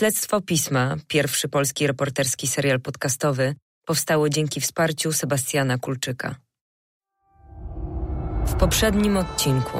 [0.00, 3.54] Śledztwo Pisma, pierwszy polski reporterski serial podcastowy,
[3.86, 6.34] powstało dzięki wsparciu Sebastiana Kulczyka.
[8.46, 9.78] W poprzednim odcinku.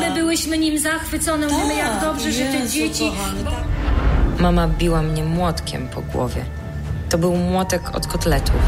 [0.00, 3.10] My byłyśmy nim zachwycone, mówimy jak Tak, dobrze, że te dzieci...
[3.10, 3.64] kochany, tak.
[4.40, 6.44] Mama biła mnie młotkiem po głowie.
[7.08, 8.60] To był młotek od kotletów.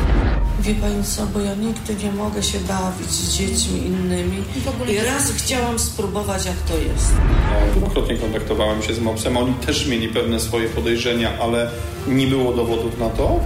[0.58, 4.42] Wie pani co, bo ja nigdy nie mogę się bawić z dziećmi innymi.
[4.64, 7.12] W ogóle I raz chciałam spróbować, jak to jest.
[7.50, 9.36] No, Dwukrotnie kontaktowałem się z mopsem.
[9.36, 11.70] Oni też mieli pewne swoje podejrzenia, ale
[12.08, 13.40] nie było dowodów na to.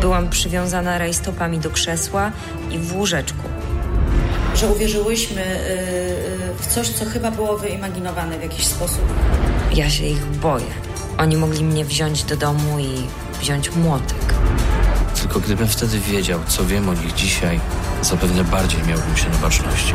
[0.00, 2.32] Byłam przywiązana rajstopami do krzesła
[2.70, 3.42] i w łóżeczku.
[4.54, 5.70] że uwierzyłyśmy y,
[6.60, 9.04] y, w coś, co chyba było wyimaginowane w jakiś sposób.
[9.74, 10.66] Ja się ich boję.
[11.18, 12.88] Oni mogli mnie wziąć do domu i
[13.40, 14.34] wziąć młotek.
[15.20, 17.60] Tylko gdybym wtedy wiedział, co wiem o nich dzisiaj,
[18.02, 19.94] zapewne bardziej miałbym się na baczności.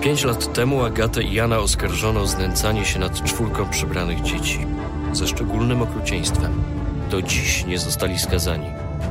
[0.00, 4.66] Pięć lat temu Agatę i Jana oskarżono o znęcanie się nad czwórką przybranych dzieci.
[5.12, 6.62] Ze szczególnym okrucieństwem.
[7.10, 8.66] Do dziś nie zostali skazani.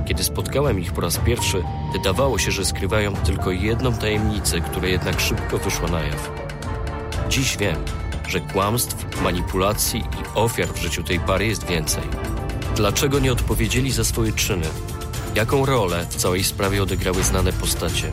[0.05, 5.19] Kiedy spotkałem ich po raz pierwszy, wydawało się, że skrywają tylko jedną tajemnicę, która jednak
[5.19, 6.31] szybko wyszła na jaw.
[7.30, 7.75] Dziś wiem,
[8.30, 12.03] że kłamstw, manipulacji i ofiar w życiu tej pary jest więcej.
[12.75, 14.66] Dlaczego nie odpowiedzieli za swoje czyny?
[15.36, 18.11] Jaką rolę w całej sprawie odegrały znane postacie?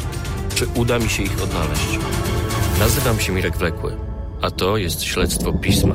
[0.55, 1.98] Czy uda mi się ich odnaleźć?
[2.78, 3.97] Nazywam się Mirek Wlekły,
[4.41, 5.95] a to jest śledztwo pisma.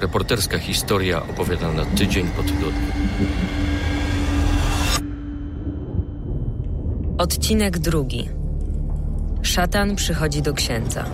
[0.00, 2.92] Reporterska historia opowiadana tydzień po tygodniu.
[7.18, 8.28] Odcinek drugi.
[9.42, 11.04] Szatan przychodzi do księdza.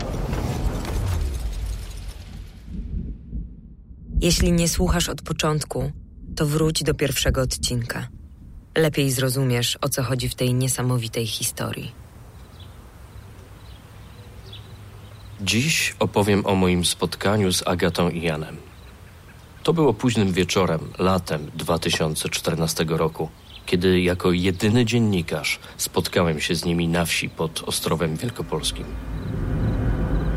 [4.23, 5.93] Jeśli nie słuchasz od początku,
[6.37, 8.09] to wróć do pierwszego odcinka.
[8.77, 11.93] Lepiej zrozumiesz, o co chodzi w tej niesamowitej historii.
[15.41, 18.57] Dziś opowiem o moim spotkaniu z Agatą i Janem.
[19.63, 23.29] To było późnym wieczorem, latem 2014 roku,
[23.67, 28.87] kiedy jako jedyny dziennikarz spotkałem się z nimi na wsi pod Ostrowem Wielkopolskim.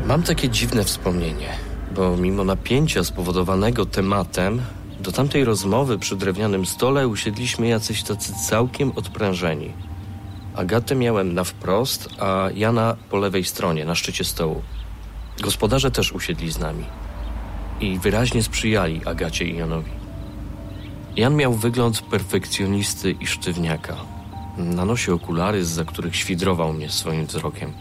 [0.06, 4.62] Mam takie dziwne wspomnienie, bo mimo napięcia spowodowanego tematem,
[5.00, 9.72] do tamtej rozmowy przy drewnianym stole usiedliśmy jacyś tacy całkiem odprężeni.
[10.54, 14.62] Agatę miałem na wprost, a Jana po lewej stronie, na szczycie stołu.
[15.40, 16.84] Gospodarze też usiedli z nami
[17.80, 19.90] i wyraźnie sprzyjali Agacie i Janowi.
[21.16, 23.96] Jan miał wygląd perfekcjonisty i sztywniaka.
[24.58, 27.72] Na nosie okulary, za których świdrował mnie swoim wzrokiem.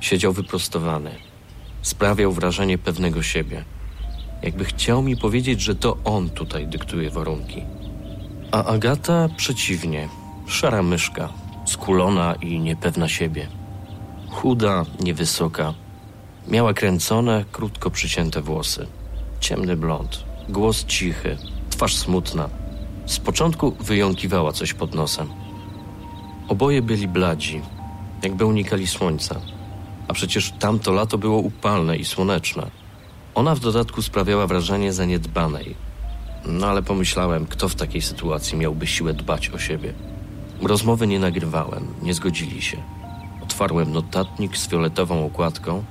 [0.00, 1.29] Siedział wyprostowany.
[1.82, 3.64] Sprawiał wrażenie pewnego siebie.
[4.42, 7.62] Jakby chciał mi powiedzieć, że to on tutaj dyktuje warunki.
[8.52, 10.08] A Agata przeciwnie.
[10.46, 11.28] Szara myszka,
[11.64, 13.48] skulona i niepewna siebie.
[14.30, 15.74] Chuda, niewysoka.
[16.48, 18.86] Miała kręcone, krótko przycięte włosy.
[19.40, 21.36] Ciemny blond, głos cichy,
[21.70, 22.48] twarz smutna.
[23.06, 25.28] Z początku wyjąkiwała coś pod nosem.
[26.48, 27.60] Oboje byli bladzi,
[28.22, 29.40] jakby unikali słońca.
[30.10, 32.70] A przecież tamto lato było upalne i słoneczne.
[33.34, 35.74] Ona w dodatku sprawiała wrażenie zaniedbanej.
[36.46, 39.94] No ale pomyślałem, kto w takiej sytuacji miałby siłę dbać o siebie.
[40.62, 42.82] Rozmowy nie nagrywałem, nie zgodzili się.
[43.42, 45.84] Otwarłem notatnik z fioletową okładką.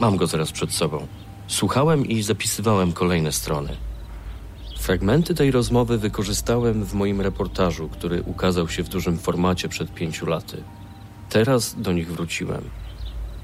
[0.00, 1.06] Mam go teraz przed sobą.
[1.46, 3.76] Słuchałem i zapisywałem kolejne strony.
[4.78, 10.26] Fragmenty tej rozmowy wykorzystałem w moim reportażu, który ukazał się w dużym formacie przed pięciu
[10.26, 10.62] laty.
[11.28, 12.83] Teraz do nich wróciłem.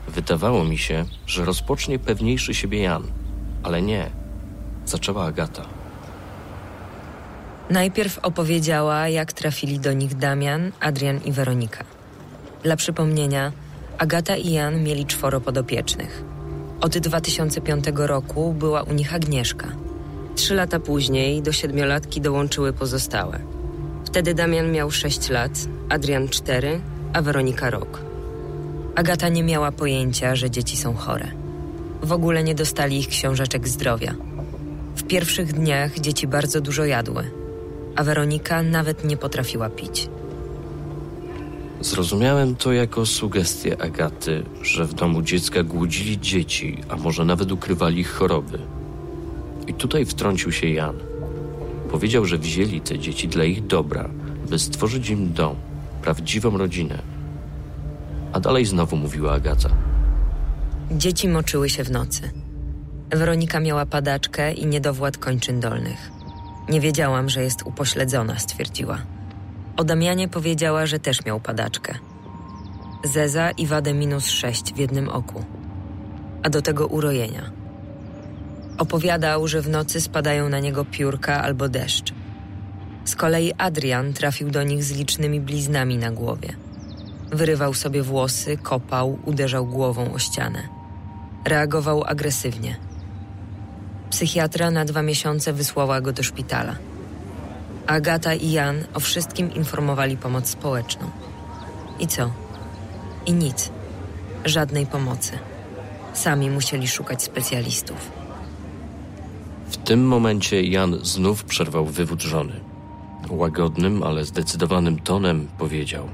[0.08, 3.02] Wydawało mi się, że rozpocznie pewniejszy siebie Jan,
[3.62, 4.10] ale nie.
[4.84, 5.62] Zaczęła Agata.
[7.70, 11.84] Najpierw opowiedziała, jak trafili do nich Damian, Adrian i Weronika.
[12.62, 13.52] Dla przypomnienia,
[13.98, 16.24] Agata i Jan mieli czworo podopiecznych.
[16.80, 19.66] Od 2005 roku była u nich Agnieszka.
[20.34, 23.40] Trzy lata później do siedmiolatki dołączyły pozostałe.
[24.04, 25.52] Wtedy Damian miał sześć lat,
[25.88, 26.80] Adrian cztery,
[27.12, 28.09] a Weronika rok.
[28.94, 31.28] Agata nie miała pojęcia, że dzieci są chore.
[32.02, 34.14] W ogóle nie dostali ich książeczek zdrowia.
[34.96, 37.30] W pierwszych dniach dzieci bardzo dużo jadły,
[37.96, 40.08] a Weronika nawet nie potrafiła pić.
[41.80, 47.98] Zrozumiałem to jako sugestię Agaty, że w domu dziecka głodzili dzieci, a może nawet ukrywali
[47.98, 48.58] ich choroby.
[49.66, 50.96] I tutaj wtrącił się Jan.
[51.90, 54.08] Powiedział, że wzięli te dzieci dla ich dobra,
[54.50, 55.56] by stworzyć im dom,
[56.02, 57.19] prawdziwą rodzinę.
[58.32, 59.68] A dalej znowu mówiła Agata.
[60.90, 62.30] Dzieci moczyły się w nocy.
[63.10, 66.10] Weronika miała padaczkę i niedowład kończyn dolnych.
[66.68, 68.98] Nie wiedziałam, że jest upośledzona, stwierdziła.
[69.76, 71.94] O Damianie powiedziała, że też miał padaczkę.
[73.04, 75.44] zeza i wadę minus sześć w jednym oku,
[76.42, 77.50] a do tego urojenia.
[78.78, 82.14] Opowiadał, że w nocy spadają na niego piórka albo deszcz.
[83.04, 86.48] Z kolei Adrian trafił do nich z licznymi bliznami na głowie.
[87.32, 90.68] Wyrywał sobie włosy, kopał, uderzał głową o ścianę.
[91.44, 92.76] Reagował agresywnie.
[94.10, 96.76] Psychiatra na dwa miesiące wysłała go do szpitala.
[97.86, 101.10] Agata i Jan o wszystkim informowali pomoc społeczną.
[102.00, 102.30] I co?
[103.26, 103.70] I nic.
[104.44, 105.38] Żadnej pomocy.
[106.12, 108.10] Sami musieli szukać specjalistów.
[109.70, 112.60] W tym momencie Jan znów przerwał wywód żony.
[113.30, 116.08] Łagodnym, ale zdecydowanym tonem powiedział: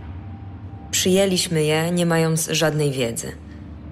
[0.97, 3.33] Przyjęliśmy je, nie mając żadnej wiedzy.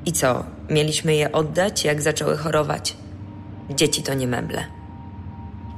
[0.06, 2.96] I co, mieliśmy je oddać, jak zaczęły chorować?
[3.70, 4.64] Dzieci to nie meble.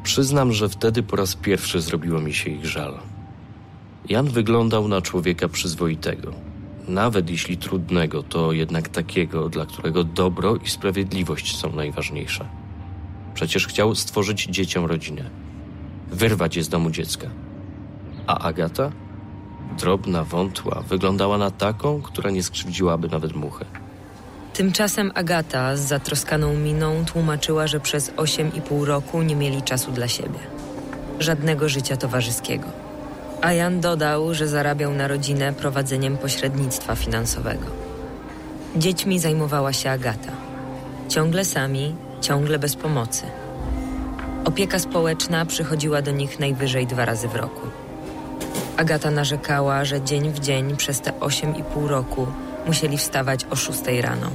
[0.03, 2.99] Przyznam, że wtedy po raz pierwszy zrobiło mi się ich żal.
[4.09, 6.33] Jan wyglądał na człowieka przyzwoitego.
[6.89, 12.49] Nawet jeśli trudnego, to jednak takiego, dla którego dobro i sprawiedliwość są najważniejsze.
[13.35, 15.31] Przecież chciał stworzyć dzieciom rodzinę,
[16.11, 17.27] wyrwać je z domu dziecka.
[18.27, 19.06] A Agata?
[19.79, 23.65] Drobna, wątła, wyglądała na taką, która nie skrzywdziłaby nawet muchy.
[24.55, 30.39] Tymczasem Agata z zatroskaną miną tłumaczyła, że przez 8,5 roku nie mieli czasu dla siebie.
[31.21, 32.67] Żadnego życia towarzyskiego.
[33.43, 37.67] A Jan dodał, że zarabiał na rodzinę prowadzeniem pośrednictwa finansowego.
[38.77, 40.33] Dziećmi zajmowała się Agata.
[41.09, 43.23] Ciągle sami, ciągle bez pomocy.
[44.45, 47.67] Opieka społeczna przychodziła do nich najwyżej dwa razy w roku.
[48.77, 52.27] Agata narzekała, że dzień w dzień przez te 8,5 roku
[52.67, 54.31] musieli wstawać o 6 rano.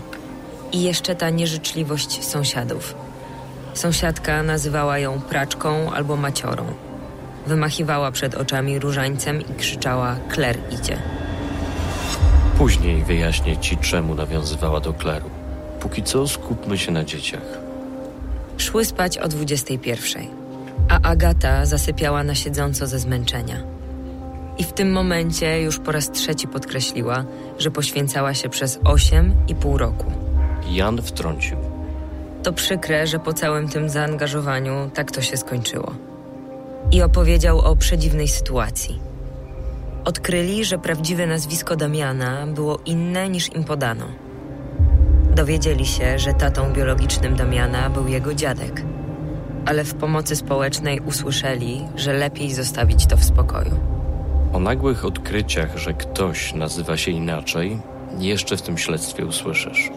[0.71, 2.95] I jeszcze ta nieżyczliwość sąsiadów.
[3.73, 6.65] Sąsiadka nazywała ją praczką albo maciorą.
[7.47, 10.97] Wymachiwała przed oczami różańcem i krzyczała: Kler idzie.
[12.57, 15.29] Później wyjaśnię ci, czemu nawiązywała do kleru.
[15.79, 17.59] Póki co skupmy się na dzieciach.
[18.57, 20.25] Szły spać o 21,
[20.89, 23.80] a Agata zasypiała na siedząco ze zmęczenia.
[24.61, 27.25] I w tym momencie już po raz trzeci podkreśliła,
[27.59, 30.11] że poświęcała się przez 8,5 roku.
[30.69, 31.57] Jan wtrącił.
[32.43, 35.91] To przykre, że po całym tym zaangażowaniu tak to się skończyło.
[36.91, 38.99] I opowiedział o przedziwnej sytuacji.
[40.05, 44.05] Odkryli, że prawdziwe nazwisko Damiana było inne niż im podano.
[45.35, 48.83] Dowiedzieli się, że tatą biologicznym Damiana był jego dziadek,
[49.65, 54.00] ale w pomocy społecznej usłyszeli, że lepiej zostawić to w spokoju.
[54.53, 57.79] O nagłych odkryciach, że ktoś nazywa się inaczej,
[58.19, 59.89] jeszcze w tym śledztwie usłyszysz.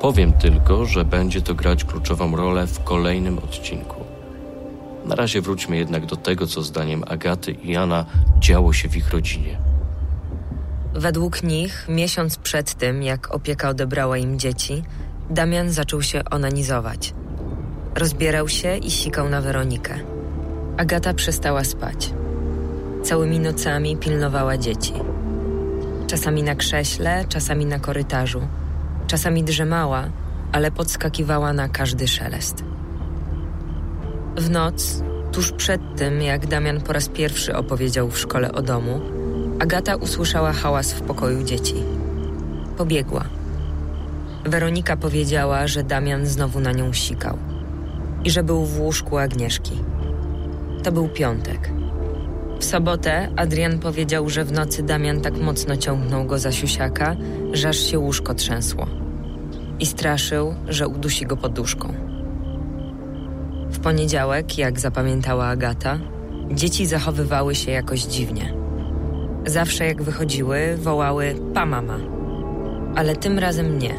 [0.00, 4.04] Powiem tylko, że będzie to grać kluczową rolę w kolejnym odcinku.
[5.04, 8.04] Na razie wróćmy jednak do tego, co zdaniem Agaty i Jana
[8.38, 9.58] działo się w ich rodzinie.
[10.94, 14.82] Według nich, miesiąc przed tym, jak opieka odebrała im dzieci,
[15.30, 17.14] Damian zaczął się onanizować.
[17.94, 19.94] Rozbierał się i sikał na Weronikę.
[20.76, 22.10] Agata przestała spać.
[23.04, 24.92] Całymi nocami pilnowała dzieci.
[26.06, 28.40] Czasami na krześle, czasami na korytarzu.
[29.06, 30.04] Czasami drzemała,
[30.52, 32.64] ale podskakiwała na każdy szelest.
[34.36, 35.02] W noc,
[35.32, 39.00] tuż przed tym, jak Damian po raz pierwszy opowiedział w szkole o domu,
[39.58, 41.74] Agata usłyszała hałas w pokoju dzieci.
[42.76, 43.24] Pobiegła.
[44.44, 47.38] Weronika powiedziała, że Damian znowu na nią sikał
[48.24, 49.78] i że był w łóżku Agnieszki.
[50.82, 51.83] To był piątek.
[52.64, 57.16] W sobotę Adrian powiedział, że w nocy Damian tak mocno ciągnął go za siusiaka,
[57.52, 58.86] że aż się łóżko trzęsło.
[59.80, 61.94] I straszył, że udusi go poduszką.
[63.70, 65.98] W poniedziałek, jak zapamiętała Agata,
[66.50, 68.54] dzieci zachowywały się jakoś dziwnie.
[69.46, 71.98] Zawsze jak wychodziły, wołały pa mama.
[72.94, 73.94] Ale tym razem nie.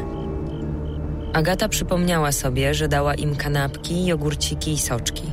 [1.32, 5.32] Agata przypomniała sobie, że dała im kanapki, jogurciki i soczki,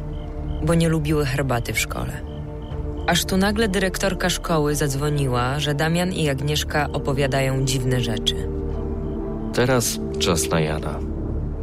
[0.66, 2.33] bo nie lubiły herbaty w szkole.
[3.08, 8.36] Aż tu nagle dyrektorka szkoły zadzwoniła, że Damian i Agnieszka opowiadają dziwne rzeczy.
[9.54, 11.00] Teraz czas na Jana.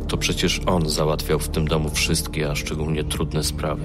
[0.08, 3.82] To przecież on załatwiał w tym domu wszystkie, a szczególnie trudne sprawy.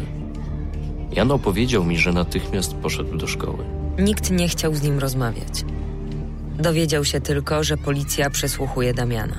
[1.12, 3.65] Jan opowiedział mi, że natychmiast poszedł do szkoły.
[4.00, 5.65] Nikt nie chciał z nim rozmawiać.
[6.59, 9.35] Dowiedział się tylko, że policja przesłuchuje Damiana.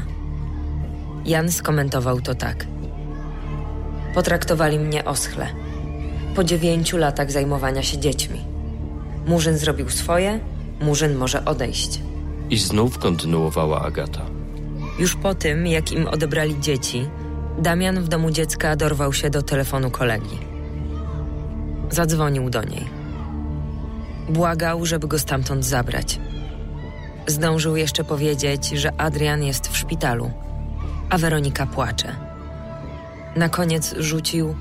[1.24, 2.66] Jan skomentował to tak.
[4.14, 5.46] Potraktowali mnie oschle.
[6.36, 8.40] Po dziewięciu latach zajmowania się dziećmi.
[9.26, 10.40] Murzyn zrobił swoje,
[10.80, 12.00] Murzyn może odejść.
[12.50, 14.20] I znów kontynuowała Agata.
[14.98, 17.08] Już po tym, jak im odebrali dzieci,
[17.58, 20.38] Damian w domu dziecka dorwał się do telefonu kolegi.
[21.90, 22.84] Zadzwonił do niej.
[24.28, 26.20] Błagał, żeby go stamtąd zabrać.
[27.26, 30.30] Zdążył jeszcze powiedzieć, że Adrian jest w szpitalu,
[31.10, 32.16] a Weronika płacze.
[33.36, 34.54] Na koniec rzucił: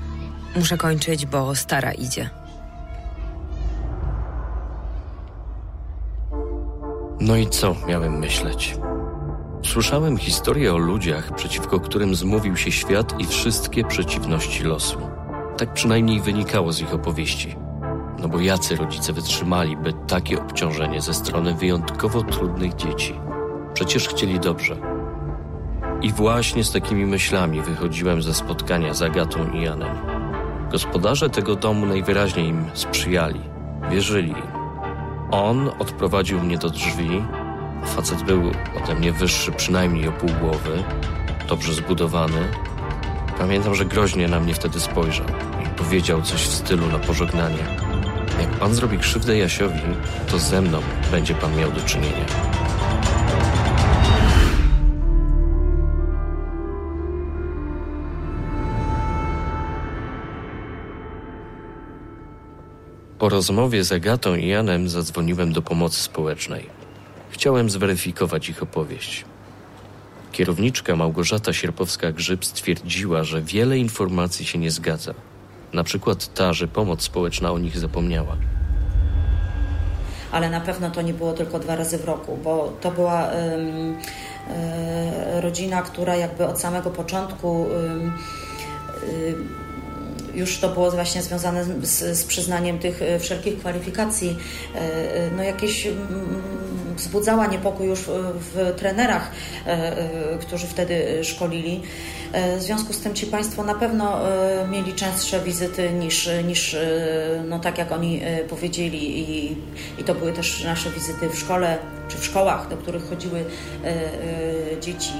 [0.56, 2.30] Muszę kończyć, bo stara idzie.
[7.20, 8.76] No i co miałem myśleć?
[9.64, 14.98] Słyszałem historię o ludziach, przeciwko którym zmówił się świat i wszystkie przeciwności losu.
[15.56, 17.56] Tak przynajmniej wynikało z ich opowieści.
[18.18, 23.14] No bo jacy rodzice wytrzymaliby takie obciążenie ze strony wyjątkowo trudnych dzieci?
[23.74, 24.76] Przecież chcieli dobrze.
[26.02, 30.15] I właśnie z takimi myślami wychodziłem ze spotkania z Agatą i Janem.
[30.76, 33.40] Gospodarze tego domu najwyraźniej im sprzyjali,
[33.90, 34.34] wierzyli.
[35.30, 37.22] On odprowadził mnie do drzwi.
[37.84, 38.42] Facet był
[38.82, 40.82] ode mnie wyższy przynajmniej o pół głowy,
[41.48, 42.48] dobrze zbudowany.
[43.38, 45.26] Pamiętam, że groźnie na mnie wtedy spojrzał
[45.64, 47.64] i powiedział coś w stylu na pożegnanie.
[48.40, 49.80] Jak pan zrobi krzywdę Jasiowi,
[50.30, 50.80] to ze mną
[51.10, 52.45] będzie pan miał do czynienia.
[63.26, 66.66] Po rozmowie z Agatą i Janem zadzwoniłem do pomocy społecznej.
[67.30, 69.24] Chciałem zweryfikować ich opowieść.
[70.32, 75.14] Kierowniczka Małgorzata Sierpowska-Grzyb stwierdziła, że wiele informacji się nie zgadza.
[75.72, 78.36] Na przykład ta, że pomoc społeczna o nich zapomniała.
[80.32, 83.34] ale na pewno to nie było tylko dwa razy w roku, bo to była y,
[85.40, 87.66] rodzina, która jakby od samego początku
[89.02, 89.65] y,
[90.36, 95.42] już to było właśnie związane z, z przyznaniem tych y, wszelkich kwalifikacji, y, y, no
[95.42, 95.96] jakieś mm,
[96.96, 99.30] wzbudzała niepokój już w, trenerach,
[100.40, 101.82] którzy wtedy szkolili.
[102.58, 104.18] W związku z tym ci Państwo na pewno
[104.70, 106.76] mieli częstsze wizyty niż, niż
[107.48, 109.56] no tak jak oni powiedzieli i,
[109.98, 111.78] i to były też nasze wizyty w szkole
[112.08, 113.44] czy w szkołach, do których chodziły
[114.80, 115.12] dzieci.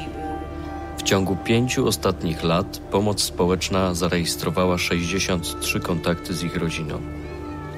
[1.06, 7.00] Ciągu pięciu ostatnich lat pomoc społeczna zarejestrowała 63 kontakty z ich rodziną,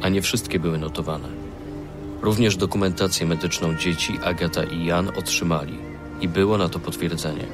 [0.03, 1.29] a nie wszystkie były notowane.
[2.23, 5.79] Również dokumentację medyczną dzieci Agata i Jan otrzymali
[6.21, 7.45] i było na to potwierdzenie.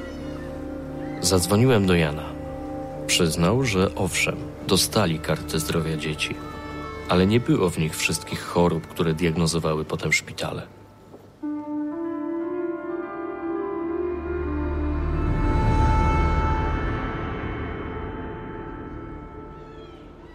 [1.21, 2.29] Zadzwoniłem do Jana.
[3.07, 4.35] Przyznał, że owszem,
[4.67, 6.35] dostali kartę zdrowia dzieci,
[7.09, 10.74] ale nie było w nich wszystkich chorób, które diagnozowały potem szpitale.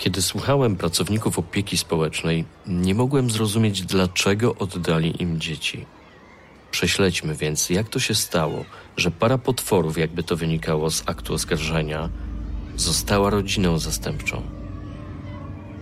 [0.00, 5.86] Kiedy słuchałem pracowników opieki społecznej, nie mogłem zrozumieć, dlaczego oddali im dzieci.
[6.70, 8.64] Prześledźmy więc, jak to się stało,
[8.96, 12.08] że para potworów, jakby to wynikało z aktu oskarżenia,
[12.76, 14.42] została rodziną zastępczą.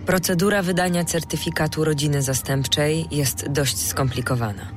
[0.05, 4.71] Procedura wydania certyfikatu rodziny zastępczej jest dość skomplikowana.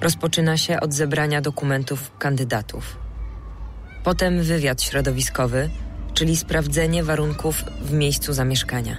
[0.00, 2.96] Rozpoczyna się od zebrania dokumentów kandydatów.
[4.04, 5.70] Potem wywiad środowiskowy,
[6.16, 8.96] czyli sprawdzenie warunków w miejscu zamieszkania.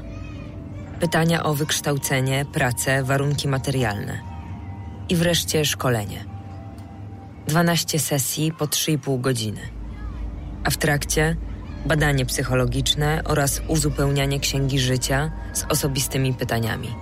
[1.00, 4.20] Pytania o wykształcenie, pracę, warunki materialne.
[5.10, 6.26] I wreszcie szkolenie.
[7.48, 9.62] 12 sesji po 3,5 godziny.
[10.64, 11.36] A w trakcie
[11.86, 16.96] badanie psychologiczne oraz uzupełnianie księgi życia z osobistymi pytaniami.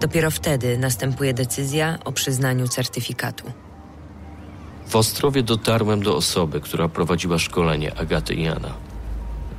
[0.00, 3.52] Dopiero wtedy następuje decyzja o przyznaniu certyfikatu.
[4.86, 8.91] W Ostrowie dotarłem do osoby, która prowadziła szkolenie Agaty Jana.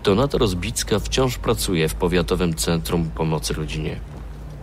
[0.03, 4.00] Donata Rozbicka wciąż pracuje w Powiatowym Centrum Pomocy Rodzinie.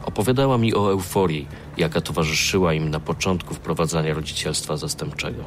[0.05, 5.45] Opowiadała mi o euforii, jaka towarzyszyła im na początku wprowadzania rodzicielstwa zastępczego.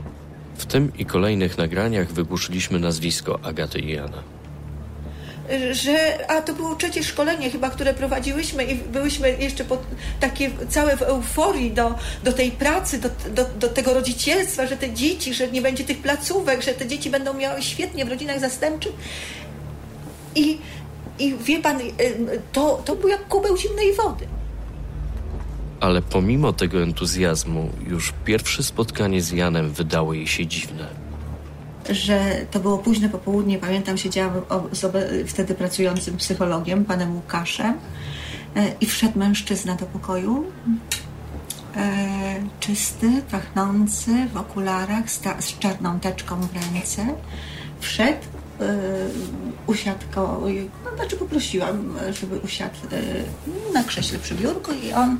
[0.57, 4.23] W tym i kolejnych nagraniach wygłuszyliśmy nazwisko Agaty i Jana.
[5.71, 9.79] że a to było trzecie szkolenie chyba, które prowadziłyśmy i byłyśmy jeszcze pod,
[10.19, 14.93] takie całe w euforii do, do tej pracy, do, do, do tego rodzicielstwa, że te
[14.93, 18.93] dzieci, że nie będzie tych placówek, że te dzieci będą miały świetnie w rodzinach zastępczych.
[20.36, 20.58] I,
[21.20, 21.92] i wie pan, y,
[22.52, 24.28] to, to był jak kubeł zimnej wody.
[25.80, 30.88] Ale pomimo tego entuzjazmu, już pierwsze spotkanie z Janem wydało jej się dziwne.
[31.90, 33.58] że to było późne popołudnie.
[33.58, 34.34] Pamiętam, siedziałam
[34.72, 34.86] z
[35.30, 37.78] wtedy pracującym psychologiem, panem Łukaszem,
[38.56, 40.46] e, i wszedł mężczyzna do pokoju.
[41.75, 47.06] E, czysty, pachnący, w okularach, z czarną teczką w ręce.
[47.80, 48.28] Wszedł,
[49.67, 50.48] usiadł koło,
[50.86, 55.17] no, znaczy poprosiłam, żeby usiadł e, na krześle przy biurku i on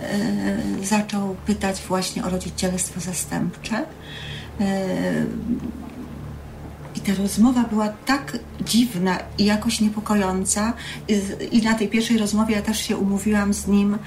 [0.00, 3.84] e, zaczął pytać właśnie o rodzicielstwo zastępcze.
[6.96, 10.72] I ta rozmowa była tak dziwna i jakoś niepokojąca.
[11.52, 13.98] I, na tej pierwszej rozmowie ja też się umówiłam z nim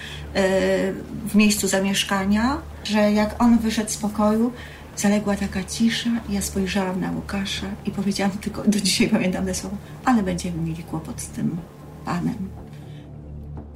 [1.27, 4.51] w miejscu zamieszkania, że jak on wyszedł z pokoju,
[4.98, 6.10] zaległa taka cisza.
[6.30, 10.58] i Ja spojrzałam na Łukasza i powiedziałam tylko, do dzisiaj pamiętam te słowa, ale będziemy
[10.58, 11.58] mieli kłopot z tym
[12.06, 12.50] panem.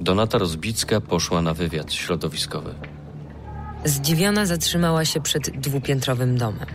[0.00, 2.74] Donata Rozbicka poszła na wywiad środowiskowy.
[3.84, 6.66] Zdziwiona zatrzymała się przed dwupiętrowym domem.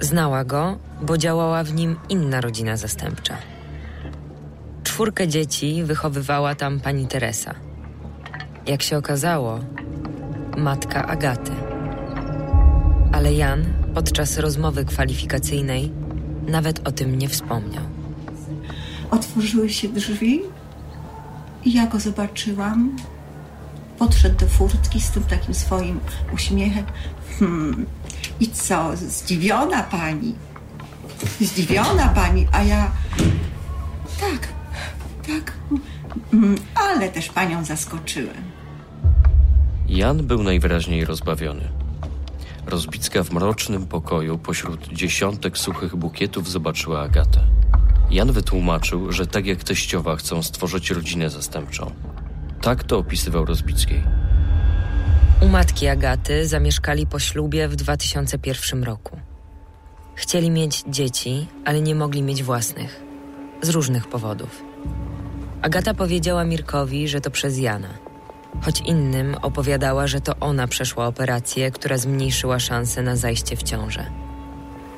[0.00, 3.36] Znała go, bo działała w nim inna rodzina zastępcza.
[4.84, 7.54] Czwórkę dzieci wychowywała tam pani Teresa.
[8.66, 9.60] Jak się okazało,
[10.56, 11.63] matka Agaty.
[13.14, 15.92] Ale Jan podczas rozmowy kwalifikacyjnej
[16.46, 17.82] nawet o tym nie wspomniał.
[19.10, 20.42] Otworzyły się drzwi
[21.64, 22.96] i ja go zobaczyłam.
[23.98, 26.00] Podszedł do furtki z tym takim swoim
[26.32, 26.84] uśmiechem.
[27.38, 27.86] Hmm.
[28.40, 30.34] I co, zdziwiona pani?
[31.40, 32.90] Zdziwiona pani, a ja
[34.20, 34.48] tak,
[35.26, 35.52] tak,
[36.32, 38.44] mm, ale też panią zaskoczyłem.
[39.88, 41.83] Jan był najwyraźniej rozbawiony.
[42.74, 47.40] Rozbicka w mrocznym pokoju pośród dziesiątek suchych bukietów zobaczyła Agatę.
[48.10, 51.90] Jan wytłumaczył, że tak jak teściowa chcą stworzyć rodzinę zastępczą.
[52.60, 54.04] Tak to opisywał Rozbickiej.
[55.40, 59.16] U matki Agaty zamieszkali po ślubie w 2001 roku.
[60.14, 63.02] Chcieli mieć dzieci, ale nie mogli mieć własnych.
[63.62, 64.62] Z różnych powodów.
[65.62, 68.03] Agata powiedziała Mirkowi, że to przez Jana.
[68.62, 74.06] Choć innym opowiadała, że to ona przeszła operację, która zmniejszyła szanse na zajście w ciążę.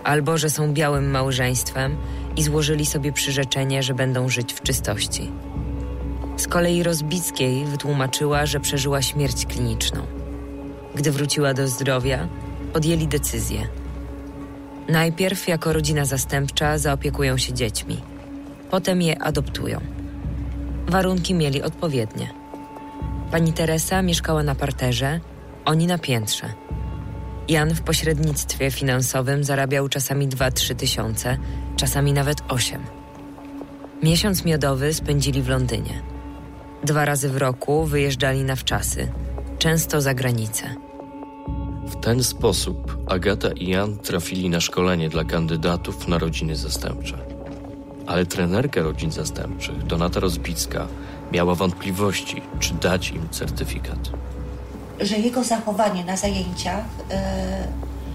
[0.04, 1.96] Albo że są białym małżeństwem
[2.36, 5.30] i złożyli sobie przyrzeczenie, że będą żyć w czystości.
[6.36, 10.02] Z kolei Rozbickiej wytłumaczyła, że przeżyła śmierć kliniczną.
[10.94, 12.28] Gdy wróciła do zdrowia,
[12.72, 13.68] podjęli decyzję.
[14.88, 18.00] Najpierw jako rodzina zastępcza zaopiekują się dziećmi,
[18.70, 19.80] potem je adoptują.
[20.88, 22.45] Warunki mieli odpowiednie.
[23.30, 25.20] Pani Teresa mieszkała na parterze,
[25.64, 26.52] oni na piętrze.
[27.48, 31.38] Jan w pośrednictwie finansowym zarabiał czasami 2-3 tysiące,
[31.76, 32.82] czasami nawet 8.
[34.02, 36.02] Miesiąc miodowy spędzili w Londynie.
[36.84, 39.12] Dwa razy w roku wyjeżdżali na wczasy,
[39.58, 40.74] często za granicę.
[41.86, 47.18] W ten sposób Agata i Jan trafili na szkolenie dla kandydatów na rodziny zastępcze.
[48.06, 50.86] Ale trenerka rodzin zastępczych, Donata Rozbicka,
[51.32, 53.98] miała wątpliwości, czy dać im certyfikat.
[55.00, 57.68] Że jego zachowanie na zajęciach e,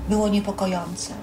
[0.09, 1.13] było niepokojące.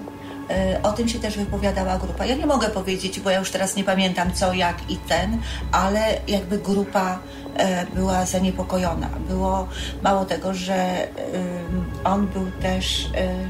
[0.49, 2.25] E, o tym się też wypowiadała grupa.
[2.25, 5.37] Ja nie mogę powiedzieć, bo ja już teraz nie pamiętam co, jak i ten,
[5.71, 7.19] ale jakby grupa
[7.57, 9.09] e, była zaniepokojona.
[9.27, 9.67] Było
[10.03, 11.07] mało tego, że
[12.03, 13.09] on był też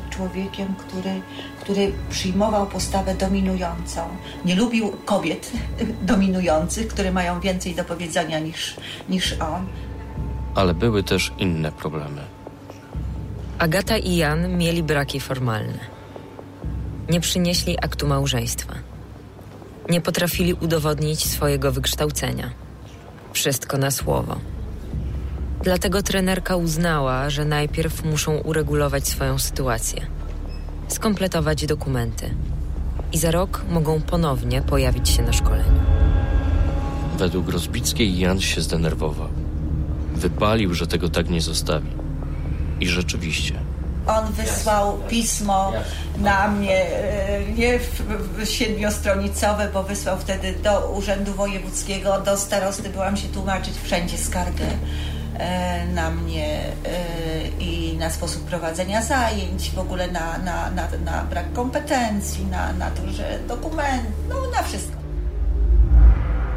[0.10, 1.22] człowiekiem, który,
[1.70, 4.02] który przyjmował postawę dominującą.
[4.46, 5.52] Nie lubił kobiet
[6.12, 8.76] dominujących, które mają więcej do powiedzenia niż,
[9.10, 9.68] niż on.
[10.56, 12.22] Ale były też inne problemy.
[13.60, 15.80] Agata i Jan mieli braki formalne.
[17.10, 18.74] Nie przynieśli aktu małżeństwa.
[19.90, 22.50] Nie potrafili udowodnić swojego wykształcenia.
[23.34, 24.36] Wszystko na słowo.
[25.64, 30.08] Dlatego trenerka uznała, że najpierw muszą uregulować swoją sytuację,
[30.90, 32.30] skompletować dokumenty
[33.14, 35.80] i za rok mogą ponownie pojawić się na szkoleniu.
[37.18, 39.30] Według Rozbickiej Jan się zdenerwował.
[40.16, 41.90] Wypalił, że tego tak nie zostawi.
[42.80, 43.54] I rzeczywiście.
[44.08, 45.72] On wysłał pismo
[46.18, 48.02] na mnie, e, nie w,
[48.38, 54.66] w siedmiostronicowe, bo wysłał wtedy do Urzędu Wojewódzkiego, do starosty, byłam się tłumaczyć wszędzie skargę
[55.94, 61.54] na mnie e, i na sposób prowadzenia zajęć, w ogóle na, na, na, na brak
[61.54, 65.00] kompetencji, na, na to, że dokument, no na wszystko.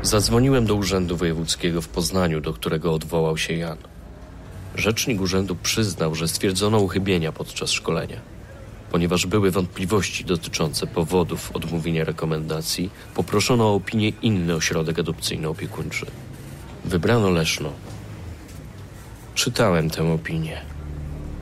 [0.03, 3.79] Zadzwoniłem do Urzędu Wojewódzkiego w Poznaniu, do którego odwołał się Jan.
[4.75, 8.17] Rzecznik urzędu przyznał, że stwierdzono uchybienia podczas szkolenia.
[8.91, 16.07] Ponieważ były wątpliwości dotyczące powodów odmówienia rekomendacji, poproszono o opinię inny ośrodek adopcyjno-opiekuńczy.
[16.85, 17.73] Wybrano Leszno.
[19.35, 20.61] Czytałem tę opinię.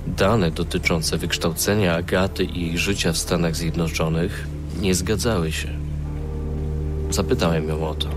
[0.07, 4.47] Dane dotyczące wykształcenia Agaty i jej życia w Stanach Zjednoczonych
[4.81, 5.69] nie zgadzały się.
[7.11, 8.09] Zapytałem ją o to.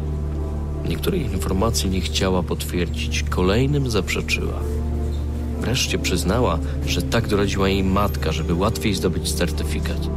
[0.90, 4.60] Niektórej informacji nie chciała potwierdzić, kolejnym zaprzeczyła.
[5.62, 10.10] Wreszcie przyznała, że tak doradziła jej matka, żeby łatwiej zdobyć certyfikat.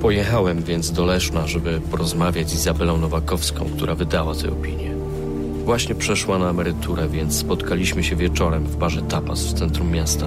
[0.00, 4.99] Pojechałem więc do Leszna, żeby porozmawiać z Izabelą Nowakowską, która wydała tę opinię.
[5.64, 10.26] Właśnie przeszła na emeryturę, więc spotkaliśmy się wieczorem w barze Tapas w centrum miasta.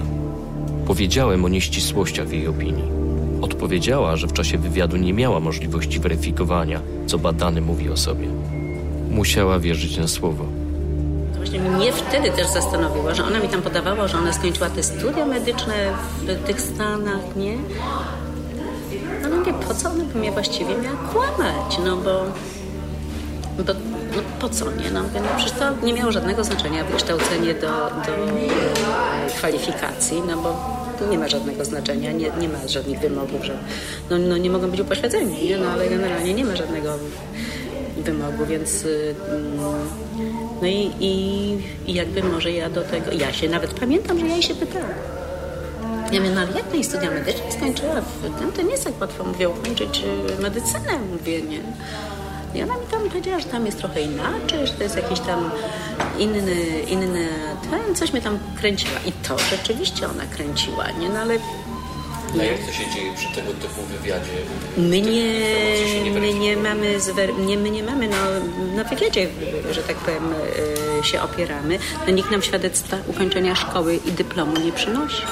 [0.86, 2.84] Powiedziałem o nieścisłościach w jej opinii.
[3.40, 8.28] Odpowiedziała, że w czasie wywiadu nie miała możliwości weryfikowania, co badany mówi o sobie.
[9.10, 10.44] Musiała wierzyć na słowo.
[11.36, 15.26] Właśnie mnie wtedy też zastanowiło, że ona mi tam podawała, że ona skończyła te studia
[15.26, 15.74] medyczne
[16.22, 17.56] w tych Stanach, nie?
[19.22, 21.78] No, no mówię, po co ona by mnie właściwie miała kłamać?
[21.84, 22.24] No bo,
[23.56, 23.74] bo
[24.16, 24.90] no po co nie?
[24.90, 27.70] No, mówię, no przecież to nie miało żadnego znaczenia wykształcenie do,
[28.06, 30.74] do e, kwalifikacji, no bo
[31.10, 33.52] nie ma żadnego znaczenia, nie, nie ma żadnych wymogów, że
[34.10, 35.58] no, no nie mogą być upośledzeni, nie?
[35.58, 36.98] No ale generalnie nie ma żadnego
[37.96, 39.58] wymogu, więc y, mm,
[40.62, 44.42] no i, i, jakby może ja do tego, ja się nawet pamiętam, że ja jej
[44.42, 44.88] się pytałam.
[46.12, 49.24] Ja mówię, no ale jak studia medyczne skończyła w tym, to nie jest tak łatwo,
[49.24, 50.04] mówię, ukończyć
[50.38, 51.60] y, medycynę, mówię, nie.
[52.54, 55.50] I ona mi tam powiedziała, że tam jest trochę inaczej, że to jest jakiś tam
[56.18, 57.28] inny, inny
[57.70, 58.98] ten, coś mnie tam kręciła.
[59.06, 61.08] I to rzeczywiście ona kręciła, nie?
[61.08, 61.34] No ale
[62.40, 64.30] A jak to się dzieje przy tego typu wywiadzie?
[64.76, 68.16] My nie, my nie mamy, zwer- nie, my nie mamy no,
[68.76, 69.28] na wywiadzie,
[69.70, 70.32] że tak powiem,
[71.00, 71.78] y, się opieramy.
[72.06, 75.22] No, nikt nam świadectwa ukończenia szkoły i dyplomu nie przynosi.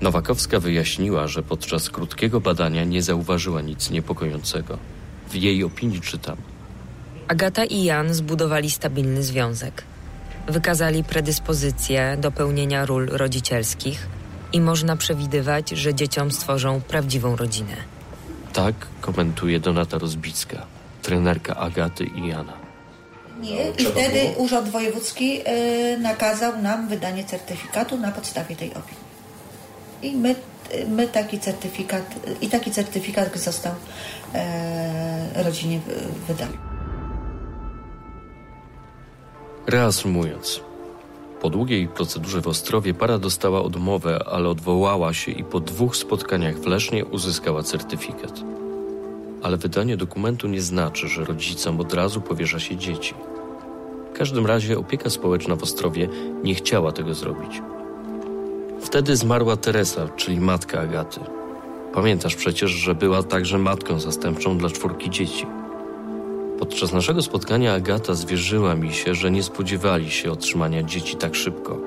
[0.00, 4.78] Nowakowska wyjaśniła, że podczas krótkiego badania nie zauważyła nic niepokojącego.
[5.30, 6.36] W jej opinii czytam.
[7.28, 9.82] Agata i Jan zbudowali stabilny związek.
[10.48, 14.06] Wykazali predyspozycję do pełnienia ról rodzicielskich
[14.52, 17.76] i można przewidywać, że dzieciom stworzą prawdziwą rodzinę.
[18.52, 20.66] Tak komentuje Donata Rozbicka,
[21.02, 22.52] trenerka Agaty i Jana.
[23.40, 29.07] Nie, i wtedy Urząd Wojewódzki y, nakazał nam wydanie certyfikatu na podstawie tej opinii.
[30.02, 30.34] I my,
[30.88, 33.72] my taki certyfikat, i taki certyfikat został
[34.34, 35.94] e, rodzinie wy-
[36.28, 36.52] wydany.
[39.66, 40.60] Reasumując,
[41.40, 46.54] po długiej procedurze w Ostrowie para dostała odmowę, ale odwołała się i po dwóch spotkaniach
[46.58, 48.40] w Lesznie uzyskała certyfikat.
[49.42, 53.14] Ale wydanie dokumentu nie znaczy, że rodzicom od razu powierza się dzieci.
[54.14, 56.08] W każdym razie opieka społeczna w Ostrowie
[56.42, 57.62] nie chciała tego zrobić.
[58.80, 61.20] Wtedy zmarła Teresa, czyli matka Agaty.
[61.94, 65.46] Pamiętasz przecież, że była także matką zastępczą dla czwórki dzieci.
[66.58, 71.78] Podczas naszego spotkania Agata zwierzyła mi się, że nie spodziewali się otrzymania dzieci tak szybko.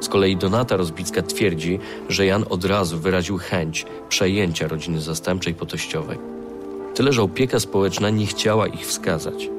[0.00, 5.66] Z kolei Donata Rozbicka twierdzi, że Jan od razu wyraził chęć przejęcia rodziny zastępczej po
[5.66, 6.18] teściowej.
[6.94, 9.50] Tyle, że opieka społeczna nie chciała ich wskazać.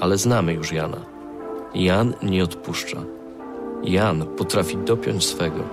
[0.00, 1.00] Ale znamy już Jana.
[1.74, 3.17] Jan nie odpuszcza.
[3.84, 5.64] Jan potrafi dopiąć swego.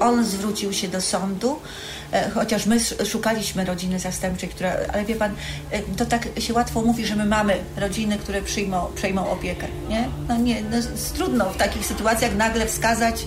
[0.00, 1.56] On zwrócił się do sądu,
[2.12, 5.30] e, chociaż my sz- szukaliśmy rodziny zastępczej, która, ale wie pan,
[5.70, 10.08] e, to tak się łatwo mówi, że my mamy rodziny, które przyjmą, przejmą opiekę, nie?
[10.28, 10.76] No nie, no
[11.16, 13.26] trudno w takich sytuacjach nagle wskazać,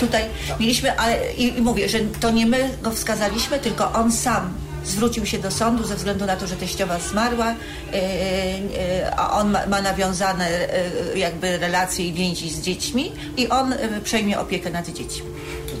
[0.00, 0.22] tutaj
[0.60, 4.50] mieliśmy, ale i, i mówię, że to nie my go wskazaliśmy, tylko on sam
[4.86, 7.54] zwrócił się do sądu ze względu na to, że teściowa zmarła, e,
[7.92, 14.38] e, a on ma, nawiązane e, jakby relacje i więzi z dziećmi i on przejmie
[14.38, 15.26] opiekę nad dziećmi.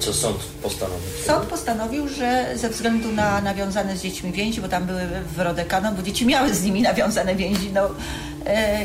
[0.00, 1.08] Co sąd postanowił?
[1.26, 5.00] Sąd postanowił, że ze względu na nawiązane z dziećmi więzi, bo tam były
[5.36, 7.88] w Rodekano, bo dzieci miały z nimi nawiązane więzi, no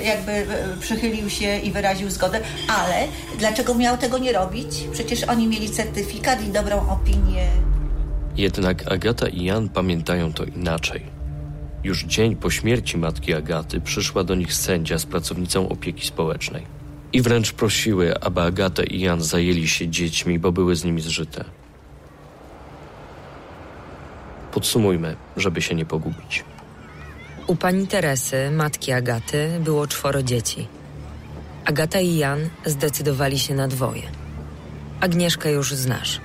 [0.04, 0.46] jakby
[0.80, 3.08] przychylił się i wyraził zgodę, ale
[3.40, 4.68] dlaczego miał tego nie robić?
[4.92, 7.71] Przecież oni mieli certyfikat i dobrą opinię.
[8.38, 11.06] Jednak Agata i Jan pamiętają to inaczej.
[11.84, 16.66] Już dzień po śmierci matki Agaty przyszła do nich sędzia z pracownicą opieki społecznej.
[17.14, 21.46] I wręcz prosiły, aby Agata i Jan zajęli się dziećmi, bo były z nimi zżyte.
[24.52, 26.44] Podsumujmy, żeby się nie pogubić.
[27.48, 30.68] U pani Teresy, matki Agaty, było czworo dzieci.
[31.66, 34.04] Agata i Jan zdecydowali się na dwoje.
[35.00, 36.22] Agnieszkę już znasz.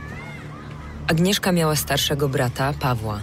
[1.09, 3.21] Agnieszka miała starszego brata, Pawła.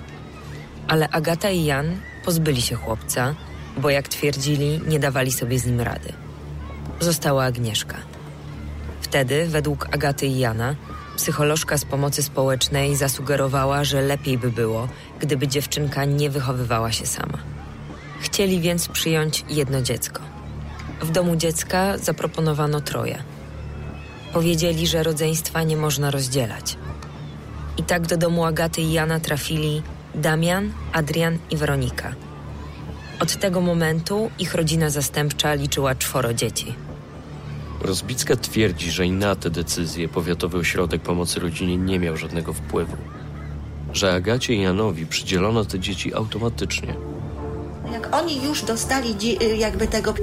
[0.88, 3.36] Ale Agata i Jan pozbyli się chłopca,
[3.78, 6.14] bo jak twierdzili, nie dawali sobie z nim rady.
[7.00, 7.98] Została Agnieszka.
[9.02, 10.76] Wtedy, według Agaty i Jana,
[11.18, 14.88] psycholożka z pomocy społecznej zasugerowała, że lepiej by było,
[15.20, 17.38] gdyby dziewczynka nie wychowywała się sama.
[18.22, 20.22] Chcieli więc przyjąć jedno dziecko.
[21.02, 23.24] W domu dziecka zaproponowano troje.
[24.34, 26.78] Powiedzieli, że rodzeństwa nie można rozdzielać.
[27.78, 29.82] I tak do domu Agaty i Jana trafili
[30.16, 32.14] Damian, Adrian i Weronika.
[33.20, 36.76] Od tego momentu ich rodzina zastępcza liczyła czworo dzieci.
[37.82, 42.98] Rozbicka twierdzi, że i na te decyzje Powiatowy Ośrodek Pomocy Rodzinie nie miał żadnego wpływu.
[43.94, 46.96] Że Agacie i Janowi przydzielono te dzieci automatycznie.
[47.92, 49.16] Jak oni już dostali
[49.58, 50.14] jakby tego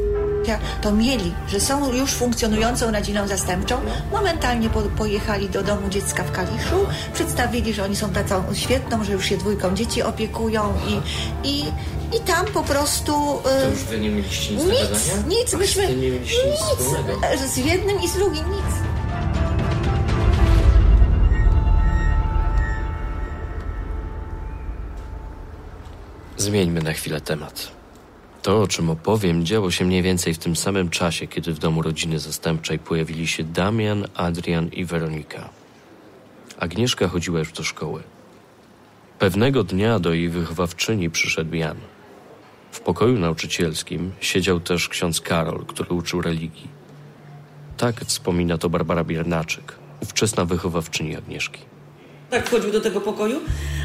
[0.83, 3.81] to mieli, że są już funkcjonującą rodziną zastępczą.
[4.13, 9.13] Momentalnie po, pojechali do domu dziecka w Kaliszu, przedstawili, że oni są taką świetną, że
[9.13, 11.01] już się dwójką dzieci opiekują i,
[11.49, 11.65] i,
[12.17, 13.13] i tam po prostu...
[13.43, 15.27] To już wy nie mieliście nic, nic gadania?
[15.29, 15.89] Nic, Ach, myśmy...
[15.89, 17.21] nie mieliście nic wspólnego.
[17.49, 18.91] Z jednym i z drugim nic.
[26.37, 27.80] Zmieńmy na chwilę temat.
[28.43, 31.83] To, o czym opowiem, działo się mniej więcej w tym samym czasie, kiedy w domu
[31.83, 35.49] rodziny zastępczej pojawili się Damian, Adrian i Weronika.
[36.59, 38.03] Agnieszka chodziła już do szkoły.
[39.19, 41.77] Pewnego dnia do jej wychowawczyni przyszedł Jan.
[42.71, 46.69] W pokoju nauczycielskim siedział też ksiądz Karol, który uczył religii.
[47.77, 51.61] Tak wspomina to Barbara Biernaczyk, ówczesna wychowawczyni Agnieszki.
[52.31, 53.41] Tak wchodził do tego pokoju,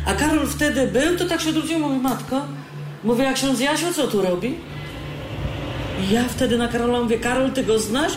[0.06, 2.42] a Karol wtedy był, to tak się odwrócił, mówi, matko,
[3.06, 4.56] mówię, jak ksiądz Jasio, co tu robi?
[6.04, 8.14] I ja wtedy na Karola mówię, Karol, ty go znasz?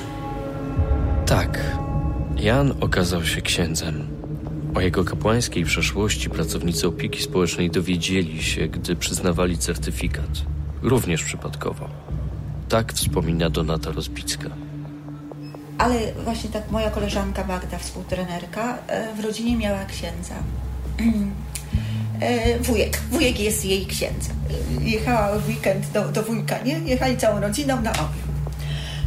[1.26, 1.60] Tak,
[2.36, 4.08] Jan okazał się księdzem.
[4.74, 10.28] O jego kapłańskiej przeszłości pracownicy opieki społecznej dowiedzieli się, gdy przyznawali certyfikat.
[10.82, 11.88] Również przypadkowo.
[12.68, 14.48] Tak wspomina Donata Rozbicka.
[15.78, 20.34] Ale właśnie tak moja koleżanka Magda, współtrenerka, e, w rodzinie miała księdza.
[22.20, 24.36] E, Wujek, wujek jest jej księdzem.
[24.80, 26.78] Jechała w weekend do, do wujka, nie?
[26.78, 28.28] Jechali całą rodziną na obiad.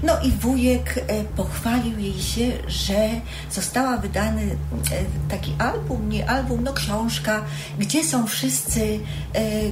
[0.04, 3.10] No i wujek e, pochwalił jej się, że
[3.52, 7.43] została wydany e, taki album, nie album, no książka,
[7.80, 9.00] gdzie są wszyscy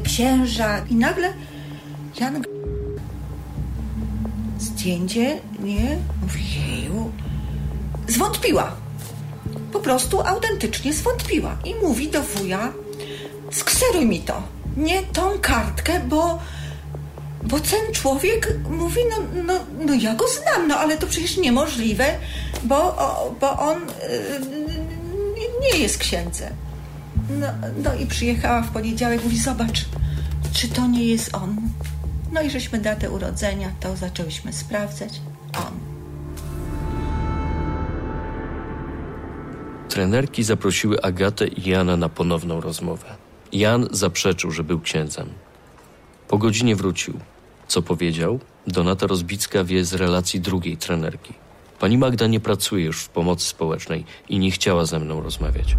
[0.04, 0.80] księża.
[0.90, 1.34] I nagle
[2.20, 2.44] Jan
[4.60, 5.98] zdjęcie, nie?
[6.22, 6.50] Mówi.
[8.08, 8.72] Zwątpiła.
[9.72, 11.58] Po prostu autentycznie zwątpiła.
[11.66, 12.74] I mówi do wuja,
[13.52, 14.44] skseruj mi to.
[14.78, 16.40] Nie tą kartkę, bo,
[17.44, 22.06] bo ten człowiek mówi, no, no, no ja go znam, no ale to przecież niemożliwe,
[22.64, 23.90] bo, o, bo on y,
[25.62, 26.54] nie jest księdzem.
[27.30, 27.48] No,
[27.84, 29.86] no i przyjechała w poniedziałek, mówi, zobacz,
[30.54, 31.56] czy to nie jest on.
[32.32, 35.22] No i żeśmy datę urodzenia, to zaczęłyśmy sprawdzać.
[35.58, 35.80] On.
[39.90, 43.19] Trenerki zaprosiły Agatę i Jana na ponowną rozmowę.
[43.52, 45.30] Jan zaprzeczył, że był księdzem.
[46.28, 47.20] Po godzinie wrócił.
[47.68, 48.40] Co powiedział?
[48.68, 51.34] Donata Rozbicka wie z relacji drugiej trenerki.
[51.80, 55.76] Pani Magda nie pracuje już w pomocy społecznej i nie chciała ze mną rozmawiać.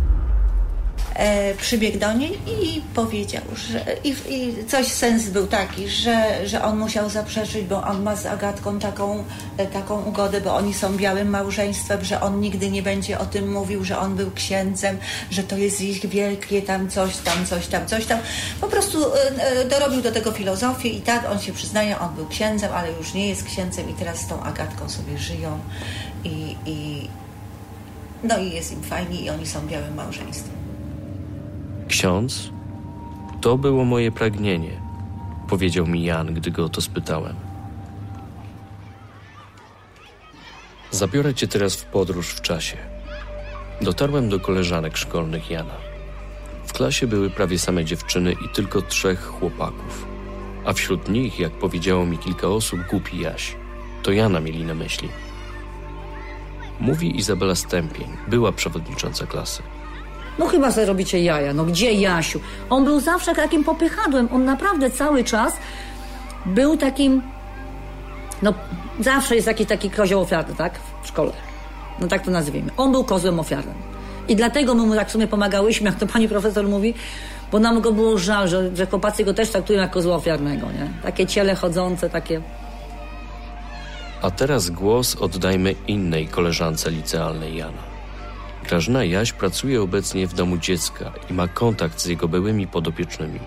[1.14, 6.62] E, przybiegł do niej i powiedział, że i, i coś sens był taki, że, że
[6.62, 9.24] on musiał zaprzeczyć, bo on ma z Agatką taką,
[9.56, 13.52] e, taką ugodę, bo oni są białym małżeństwem, że on nigdy nie będzie o tym
[13.52, 14.98] mówił, że on był księdzem,
[15.30, 18.18] że to jest ich wielkie tam coś tam, coś tam, coś tam.
[18.60, 22.72] Po prostu e, dorobił do tego filozofię i tak on się przyznaje, on był księdzem,
[22.74, 25.58] ale już nie jest księdzem i teraz z tą Agatką sobie żyją
[26.24, 27.08] i, i
[28.24, 30.59] no i jest im fajnie i oni są białym małżeństwem.
[31.90, 32.50] Ksiądz?
[33.40, 34.80] To było moje pragnienie,
[35.48, 37.36] powiedział mi Jan, gdy go o to spytałem.
[40.90, 42.76] Zabiorę cię teraz w podróż w czasie.
[43.80, 45.74] Dotarłem do koleżanek szkolnych Jana.
[46.66, 50.06] W klasie były prawie same dziewczyny i tylko trzech chłopaków.
[50.64, 53.56] A wśród nich, jak powiedziało mi kilka osób, głupi Jaś.
[54.02, 55.08] To Jana mieli na myśli.
[56.80, 59.62] Mówi Izabela Stępień, była przewodnicząca klasy.
[60.38, 61.54] No chyba sobie robicie jaja.
[61.54, 62.40] No gdzie Jasiu?
[62.70, 64.28] On był zawsze takim popychadłem.
[64.32, 65.56] On naprawdę cały czas
[66.46, 67.22] był takim...
[68.42, 68.54] No
[69.00, 70.80] zawsze jest jakiś taki kozioł ofiarny, tak?
[71.02, 71.32] W szkole.
[72.00, 72.70] No tak to nazwijmy.
[72.76, 73.74] On był kozłem ofiarnym.
[74.28, 76.94] I dlatego my mu tak w sumie pomagałyśmy, jak to pani profesor mówi,
[77.52, 80.90] bo nam go było żal, że, że chłopacy go też traktują jak kozła ofiarnego, nie?
[81.02, 82.40] Takie ciele chodzące, takie...
[84.22, 87.89] A teraz głos oddajmy innej koleżance licealnej Jana.
[88.70, 93.40] Grażyna Jaś pracuje obecnie w domu dziecka i ma kontakt z jego byłymi podopiecznymi.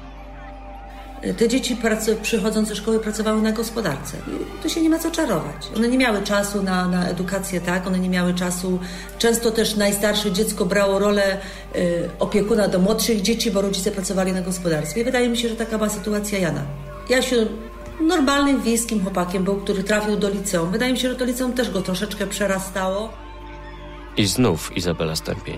[1.38, 1.78] Te dzieci
[2.22, 4.18] przychodząc ze szkoły pracowały na gospodarce.
[4.64, 5.70] Tu się nie ma co czarować.
[5.76, 7.88] One nie miały czasu na, na edukację, tak?
[7.88, 8.80] One nie miały czasu.
[9.20, 11.38] Często też najstarsze dziecko brało rolę
[11.76, 15.02] y, opiekuna do młodszych dzieci, bo rodzice pracowali na gospodarstwie.
[15.02, 16.62] I wydaje mi się, że taka była sytuacja Jana.
[17.10, 17.36] Jasiu
[18.02, 20.72] normalnym wiejskim chłopakiem był, który trafił do liceum.
[20.72, 23.23] Wydaje mi się, że to liceum też go troszeczkę przerastało.
[24.18, 25.58] I znów Izabela Stępień.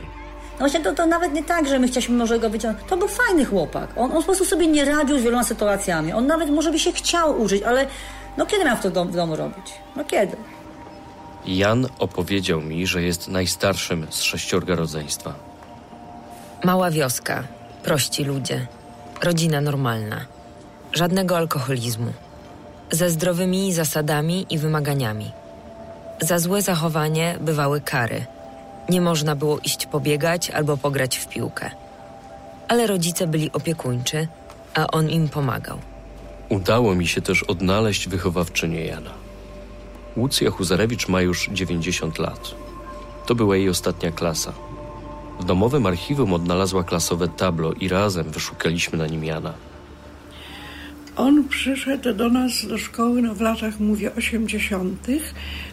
[0.51, 2.89] No właśnie to, to nawet nie tak, że my chcieliśmy może go wyciągnąć.
[2.89, 3.89] To był fajny chłopak.
[3.97, 6.13] On, on po prostu sobie nie radził z wieloma sytuacjami.
[6.13, 7.87] On nawet może by się chciał użyć, ale
[8.37, 9.73] no kiedy miał to dom, w domu robić?
[9.95, 10.37] No kiedy?
[11.45, 15.33] Jan opowiedział mi, że jest najstarszym z sześciorga rodzeństwa.
[16.63, 17.43] Mała wioska,
[17.83, 18.67] prości ludzie,
[19.23, 20.25] rodzina normalna,
[20.93, 22.13] żadnego alkoholizmu.
[22.91, 25.31] ze zdrowymi zasadami i wymaganiami.
[26.21, 28.25] Za złe zachowanie bywały kary.
[28.89, 31.71] Nie można było iść pobiegać albo pograć w piłkę.
[32.67, 34.27] Ale rodzice byli opiekuńczy,
[34.73, 35.79] a on im pomagał.
[36.49, 39.11] Udało mi się też odnaleźć wychowawczynię Jana.
[40.17, 42.55] Łucja Huzarewicz ma już 90 lat.
[43.25, 44.53] To była jej ostatnia klasa.
[45.39, 49.53] W domowym archiwum odnalazła klasowe tablo i razem wyszukaliśmy na nim Jana.
[51.15, 55.07] On przyszedł do nas do szkoły no w latach, mówię, 80.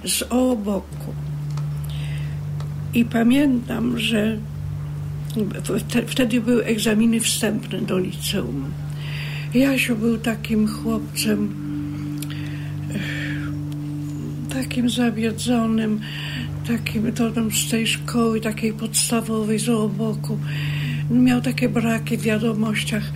[0.05, 1.15] z Ołoboku.
[2.95, 4.39] I pamiętam, że
[6.07, 8.65] wtedy były egzaminy wstępne do liceum.
[9.55, 11.55] Jasiu był takim chłopcem,
[14.55, 16.01] takim zawiedzonym,
[16.69, 17.31] takim to
[17.67, 20.39] z tej szkoły takiej podstawowej z Ołoboku.
[21.11, 23.13] Miał takie braki w wiadomościach,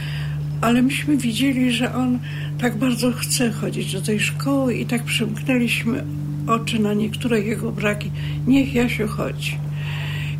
[0.60, 2.18] ale myśmy widzieli, że on
[2.58, 6.04] tak bardzo chce chodzić do tej szkoły i tak przymknęliśmy
[6.46, 8.10] oczy na niektóre jego braki.
[8.46, 9.65] Niech Jasiu chodzi.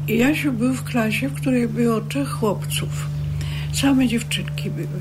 [0.09, 3.07] I Jasiu był w klasie, w której było trzech chłopców.
[3.73, 5.01] Same dziewczynki były.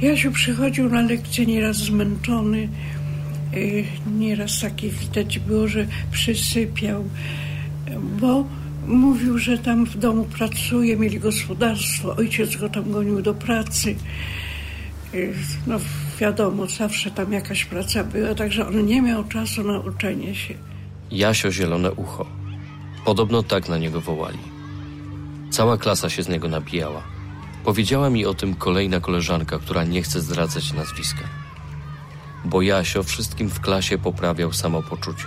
[0.00, 2.68] Jasiu przychodził na lekcję nieraz zmęczony,
[3.54, 3.84] y,
[4.18, 7.04] nieraz taki widać było, że przysypiał,
[8.20, 8.44] bo
[8.86, 13.96] mówił, że tam w domu pracuje, mieli gospodarstwo, ojciec go tam gonił do pracy.
[15.14, 15.34] Y,
[15.66, 15.78] no
[16.20, 20.54] wiadomo, zawsze tam jakaś praca była, także on nie miał czasu na uczenie się.
[21.10, 22.41] Jasio Zielone Ucho.
[23.04, 24.38] Podobno tak na niego wołali.
[25.50, 27.02] Cała klasa się z niego nabijała.
[27.64, 31.24] Powiedziała mi o tym kolejna koleżanka, która nie chce zdradzać nazwiska.
[32.44, 35.26] Bo Jasio wszystkim w klasie poprawiał samopoczucie.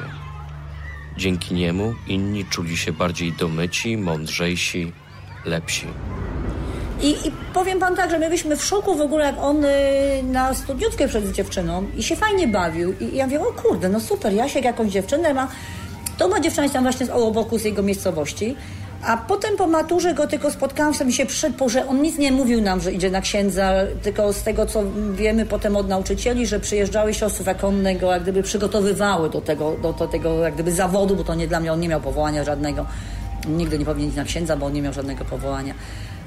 [1.18, 4.92] Dzięki niemu inni czuli się bardziej domyci, mądrzejsi,
[5.46, 5.88] lepsi.
[7.02, 9.70] I, I, powiem wam tak, że my byliśmy w szoku w ogóle, jak on y,
[10.24, 12.94] na studniówkę przed dziewczyną i się fajnie bawił.
[13.00, 15.48] I, ja mówię, o kurde, no super, Jasiek jakąś dziewczynę ma.
[16.17, 18.56] To ma dziewczyna tam właśnie z Ołoboku, z jego miejscowości.
[19.06, 22.62] A potem po maturze go tylko spotkałam, w się przyszedł, że on nic nie mówił
[22.62, 27.13] nam, że idzie na księdza, tylko z tego, co wiemy potem od nauczycieli, że przyjeżdżały
[27.13, 31.23] siostry zakonne go jak gdyby przygotowywały do tego, do, do tego jak gdyby zawodu, bo
[31.23, 32.86] to nie dla mnie, on nie miał powołania żadnego.
[33.47, 35.73] Nigdy nie powinien iść na księdza, bo on nie miał żadnego powołania.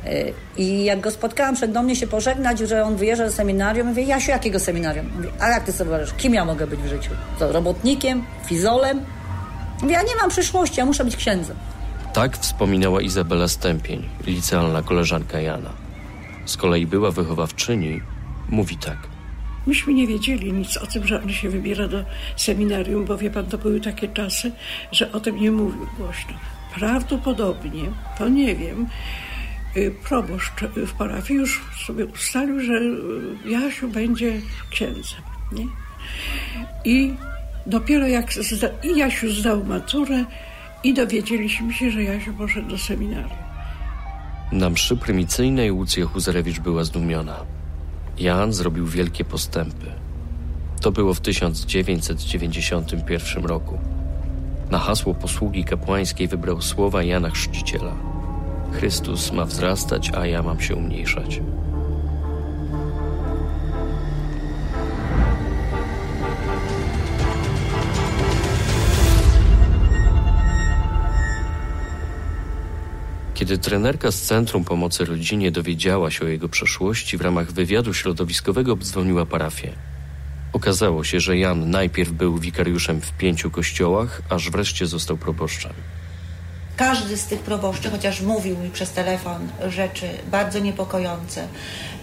[0.06, 0.24] E,
[0.56, 4.02] I jak go spotkałam, przed do mnie się pożegnać, że on wyjeżdża do seminarium, mówię,
[4.02, 5.10] Jasiu, jakiego seminarium?
[5.16, 7.10] Mówię, a jak ty sobie wyobrażasz, kim ja mogę być w życiu?
[7.40, 8.24] Robotnikiem?
[8.46, 9.17] Fizolem?
[9.82, 11.56] Ja nie mam przyszłości, ja muszę być księdzem.
[12.14, 15.70] Tak wspominała Izabela Stępień, licealna koleżanka Jana.
[16.44, 18.00] Z kolei była wychowawczyni,
[18.48, 18.98] mówi tak.
[19.66, 22.04] Myśmy nie wiedzieli nic o tym, że on się wybiera do
[22.36, 24.52] seminarium, bo wie pan, to były takie czasy,
[24.92, 26.34] że o tym nie mówił głośno.
[26.74, 27.84] Prawdopodobnie,
[28.18, 28.86] to nie wiem,
[29.76, 32.80] y, proboszcz w parafii już sobie ustalił, że
[33.44, 35.20] Jasiu będzie księdzem.
[35.52, 35.66] Nie?
[36.84, 37.14] I
[37.66, 40.24] dopiero jak zda, i Jasiu zdał maturę,
[40.84, 43.38] i dowiedzieliśmy się, że Jasiu poszedł do seminarium.
[44.52, 47.36] Na mszy prymicyjnej Łucja Huzarewicz była zdumiona.
[48.18, 49.86] Jan zrobił wielkie postępy.
[50.80, 53.78] To było w 1991 roku.
[54.70, 57.92] Na hasło posługi kapłańskiej wybrał słowa Jana Chrzciciela.
[58.72, 61.40] Chrystus ma wzrastać, a ja mam się umniejszać.
[73.38, 78.72] Kiedy trenerka z Centrum Pomocy Rodzinie dowiedziała się o jego przeszłości, w ramach wywiadu środowiskowego
[78.72, 79.72] obdzwoniła parafię.
[80.52, 85.72] Okazało się, że Jan najpierw był wikariuszem w pięciu kościołach, aż wreszcie został proboszczem.
[86.76, 91.48] Każdy z tych proboszczy, chociaż mówił mi przez telefon rzeczy bardzo niepokojące,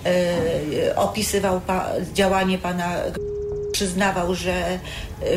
[0.06, 2.94] yy, opisywał pa, działanie pana
[3.76, 4.80] przyznawał, że,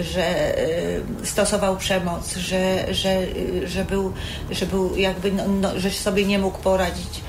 [0.01, 3.27] że y, stosował przemoc, że, że,
[3.65, 4.13] że, był,
[4.51, 7.21] że był jakby, no, no, że sobie nie mógł poradzić.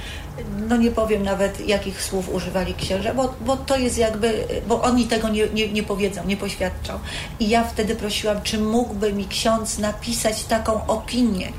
[0.69, 5.07] No nie powiem nawet, jakich słów używali księża, bo, bo to jest jakby, bo oni
[5.07, 6.99] tego nie, nie, nie powiedzą, nie poświadczą.
[7.39, 11.51] I ja wtedy prosiłam, czy mógłby mi ksiądz napisać taką opinię,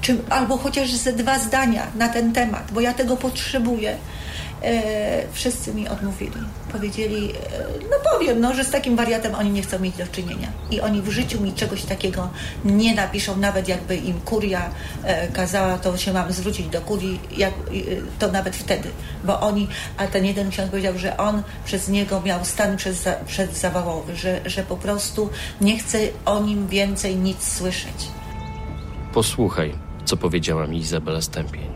[0.00, 4.21] czy, albo chociaż ze dwa zdania na ten temat, bo ja tego potrzebuję e,
[5.32, 6.32] wszyscy mi odmówili.
[6.72, 7.34] Powiedzieli, e,
[7.90, 10.48] no powiem, no, że z takim wariatem oni nie chcą mieć do czynienia.
[10.70, 12.28] I oni w życiu mi czegoś takiego
[12.64, 14.70] nie napiszą, nawet jakby im kuria
[15.04, 17.54] e, kazała, to się mam zwrócić do kurii, jak, e,
[18.18, 18.88] to nawet wtedy.
[19.24, 24.16] Bo oni, a ten jeden ksiądz powiedział, że on przez niego miał stan przez, przedzawałowy,
[24.16, 25.30] że, że po prostu
[25.60, 28.08] nie chce o nim więcej nic słyszeć.
[29.14, 29.74] Posłuchaj,
[30.04, 31.72] co powiedziała mi Izabela Stępień.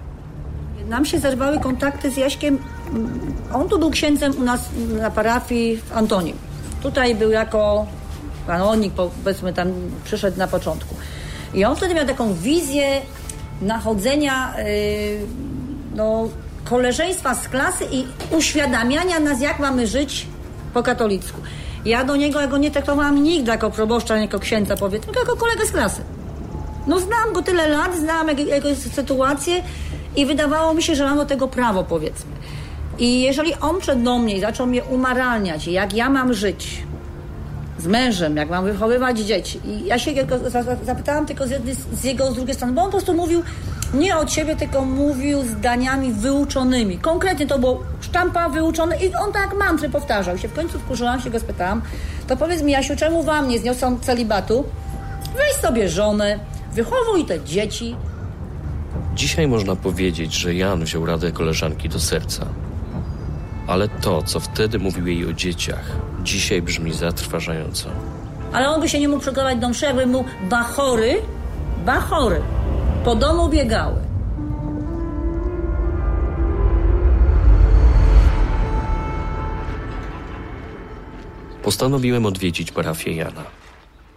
[0.88, 2.58] Nam się zerwały kontakty z Jaśkiem.
[3.54, 4.60] On tu był księdzem u nas
[5.00, 6.34] na parafii w Antonii.
[6.82, 7.86] Tutaj był jako
[8.46, 8.92] kanonik,
[9.24, 9.68] powiedzmy tam
[10.04, 10.94] przyszedł na początku.
[11.54, 13.00] I on wtedy miał taką wizję
[13.62, 14.64] nachodzenia yy,
[15.94, 16.28] no,
[16.64, 20.26] koleżeństwa z klasy i uświadamiania nas, jak mamy żyć
[20.74, 21.40] po katolicku.
[21.84, 25.36] Ja do niego, ja go nie traktowałam nigdy jako proboszcza, jako księdza, powiedzmy, tylko jako
[25.36, 26.02] kolegę z klasy.
[26.86, 29.62] No znam go tyle lat, znam jego sytuację
[30.16, 32.30] i wydawało mi się, że mam do tego prawo, powiedzmy.
[32.98, 36.82] I jeżeli on przed mnie zaczął mnie umaralniać, jak ja mam żyć
[37.78, 40.10] z mężem, jak mam wychowywać dzieci, i ja się
[40.82, 43.42] zapytałam tylko z, jednej, z jego, z drugiej strony, bo on po prostu mówił
[43.94, 46.98] nie od siebie, tylko mówił zdaniami wyuczonymi.
[46.98, 50.48] Konkretnie to było sztampa wyuczone i on tak mantry powtarzał się.
[50.48, 51.82] W końcu wkurzyłam się, go spytałam,
[52.26, 54.64] to powiedz mi Jasiu, czemu wam nie zniosą celibatu?
[55.36, 56.38] Weź sobie żonę,
[56.72, 57.96] wychowuj te dzieci.
[59.14, 62.46] Dzisiaj można powiedzieć, że Jan wziął radę koleżanki do serca.
[63.66, 65.90] Ale to, co wtedy mówił jej o dzieciach,
[66.22, 67.88] dzisiaj brzmi zatrważająco.
[68.52, 71.22] Ale on by się nie mógł przygotować do mszy, jakby mu bachory,
[71.84, 72.42] bachory
[73.04, 74.00] po domu biegały.
[81.62, 83.42] Postanowiłem odwiedzić parafię Jana.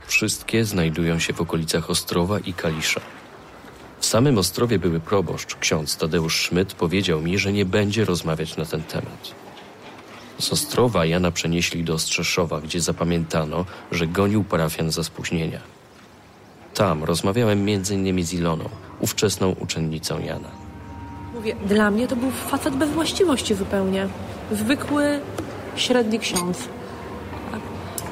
[0.08, 3.02] Wszystkie znajdują się w okolicach Ostrowa i Kalisza.
[4.00, 8.66] W samym Ostrowie były proboszcz, ksiądz Tadeusz Szmyt powiedział mi, że nie będzie rozmawiać na
[8.66, 9.36] ten temat.
[10.40, 15.60] Z Ostrowa Jana przenieśli do Ostrzeszowa, gdzie zapamiętano, że gonił parafian za spóźnienia.
[16.74, 18.70] Tam rozmawiałem innymi z Iloną,
[19.00, 20.50] ówczesną uczennicą Jana.
[21.34, 24.08] Mówię, dla mnie to był facet bez właściwości zupełnie.
[24.52, 25.20] Zwykły,
[25.76, 26.58] średni ksiądz.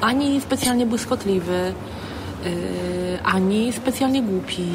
[0.00, 1.74] Ani specjalnie błyskotliwy,
[2.44, 2.50] yy,
[3.24, 4.68] ani specjalnie głupi.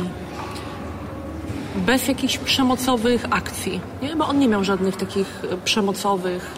[1.76, 4.15] Bez jakichś przemocowych akcji, nie?
[4.15, 6.55] bo on nie miał żadnych takich przemocowych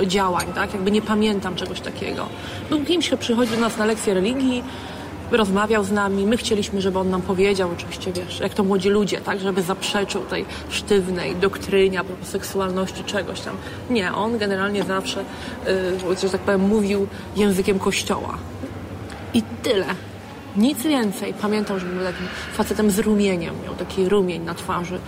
[0.00, 0.74] yy, działań, tak?
[0.74, 2.26] Jakby nie pamiętam czegoś takiego.
[2.70, 4.62] Był kimś, kto przychodził do nas na lekcję religii,
[5.30, 6.26] rozmawiał z nami.
[6.26, 10.22] My chcieliśmy, żeby on nam powiedział, oczywiście, wiesz, jak to młodzi ludzie, tak, żeby zaprzeczył
[10.22, 13.56] tej sztywnej doktrynie a propos seksualności, czegoś tam.
[13.90, 15.24] Nie, on generalnie zawsze,
[16.08, 17.06] yy, że tak powiem, mówił
[17.36, 18.38] językiem kościoła.
[19.34, 19.86] I tyle.
[20.56, 21.34] Nic więcej.
[21.34, 23.54] Pamiętam, że był takim facetem z rumieniem.
[23.64, 24.98] Miał taki rumień na twarzy.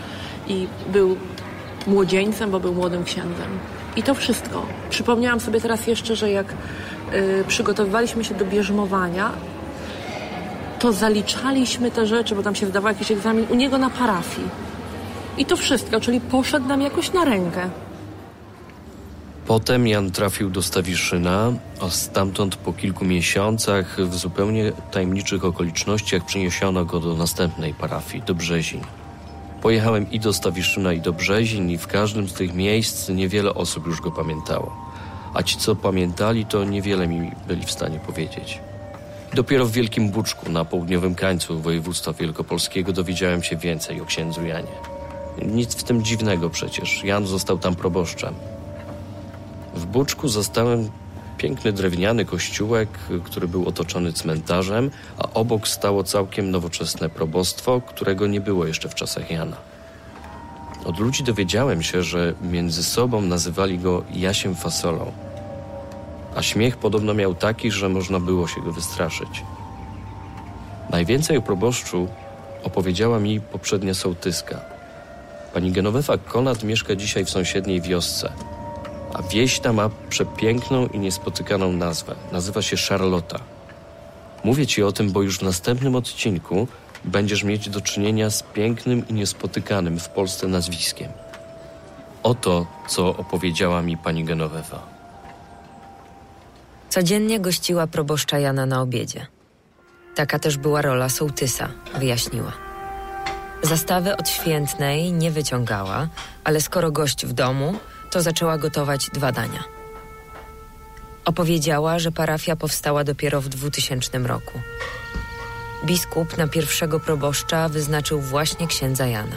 [0.48, 1.16] I był
[1.86, 3.48] młodzieńcem, bo był młodym księdzem.
[3.96, 4.66] I to wszystko.
[4.90, 6.46] Przypomniałam sobie teraz jeszcze, że jak
[7.14, 9.32] y, przygotowywaliśmy się do bierzmowania,
[10.78, 14.48] to zaliczaliśmy te rzeczy, bo tam się zdawał jakiś egzamin u niego na parafii.
[15.38, 17.68] I to wszystko, czyli poszedł nam jakoś na rękę.
[19.52, 26.84] Potem Jan trafił do Stawiszyna, a stamtąd po kilku miesiącach w zupełnie tajemniczych okolicznościach przyniesiono
[26.84, 28.80] go do następnej parafii, do Brzezin.
[29.62, 33.86] Pojechałem i do Stawiszyna, i do Brzezin i w każdym z tych miejsc niewiele osób
[33.86, 34.76] już go pamiętało.
[35.34, 38.60] A ci, co pamiętali, to niewiele mi byli w stanie powiedzieć.
[39.34, 44.76] Dopiero w Wielkim Buczku, na południowym krańcu województwa wielkopolskiego, dowiedziałem się więcej o księdzu Janie.
[45.42, 47.04] Nic w tym dziwnego przecież.
[47.04, 48.34] Jan został tam proboszczem.
[49.74, 50.90] W Buczku zastałem
[51.38, 52.88] piękny drewniany kościółek,
[53.24, 58.94] który był otoczony cmentarzem, a obok stało całkiem nowoczesne probostwo, którego nie było jeszcze w
[58.94, 59.56] czasach Jana.
[60.84, 65.12] Od ludzi dowiedziałem się, że między sobą nazywali go Jasiem Fasolą
[66.34, 69.44] a śmiech podobno miał taki, że można było się go wystraszyć.
[70.90, 72.08] Najwięcej o proboszczu
[72.62, 74.60] opowiedziała mi poprzednia sołtyska.
[75.54, 78.32] Pani Genowefa Konat mieszka dzisiaj w sąsiedniej wiosce,
[79.14, 82.14] a wieś ta ma przepiękną i niespotykaną nazwę.
[82.32, 83.38] Nazywa się Charlotta.
[84.44, 86.68] Mówię ci o tym, bo już w następnym odcinku
[87.04, 91.12] będziesz mieć do czynienia z pięknym i niespotykanym w Polsce nazwiskiem.
[92.22, 94.82] Oto, co opowiedziała mi pani Genowefa.
[96.88, 99.26] Codziennie gościła proboszcza Jana na obiedzie.
[100.14, 102.52] Taka też była rola sołtysa, wyjaśniła.
[103.62, 106.08] Zastawy odświętnej nie wyciągała,
[106.44, 107.74] ale skoro gość w domu,
[108.12, 109.64] to zaczęła gotować dwa dania.
[111.24, 114.60] Opowiedziała, że parafia powstała dopiero w 2000 roku.
[115.84, 119.36] Biskup na pierwszego proboszcza wyznaczył właśnie księdza Jana.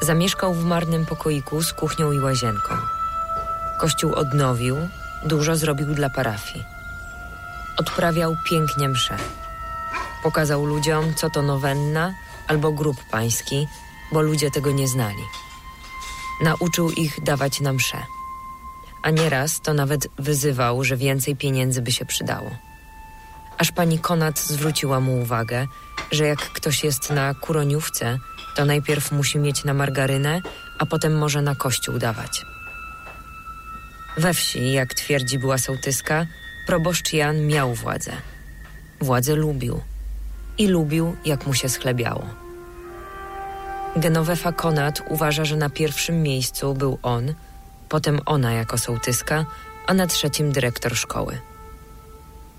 [0.00, 2.74] Zamieszkał w marnym pokoiku z kuchnią i łazienką.
[3.80, 4.76] Kościół odnowił,
[5.24, 6.64] Dużo zrobił dla parafii.
[7.76, 9.16] Odprawiał pięknie msze.
[10.22, 12.14] Pokazał ludziom, co to nowenna
[12.46, 13.66] albo grób pański,
[14.12, 15.22] bo ludzie tego nie znali.
[16.40, 17.98] Nauczył ich dawać na msze.
[19.02, 22.50] A nieraz to nawet wyzywał, że więcej pieniędzy by się przydało.
[23.58, 25.66] Aż pani Konat zwróciła mu uwagę,
[26.12, 28.18] że jak ktoś jest na kuroniówce,
[28.56, 30.40] to najpierw musi mieć na margarynę,
[30.78, 32.44] a potem może na kościół dawać.
[34.16, 36.26] We wsi, jak twierdzi była sołtyska,
[36.68, 38.12] Proboszcz Jan miał władzę.
[39.00, 39.80] Władzę lubił.
[40.58, 42.47] I lubił, jak mu się schlebiało.
[43.96, 47.34] Genovefa Konat uważa, że na pierwszym miejscu był on,
[47.88, 49.46] potem ona jako sołtyska,
[49.86, 51.38] a na trzecim dyrektor szkoły.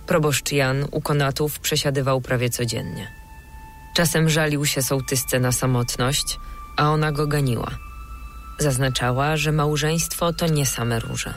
[0.08, 3.12] Proboszcz Jan u Konatów przesiadywał prawie codziennie.
[3.96, 6.38] Czasem żalił się sołtysce na samotność,
[6.78, 7.72] a ona go ganiła.
[8.58, 11.34] Zaznaczała, że małżeństwo to nie same róże.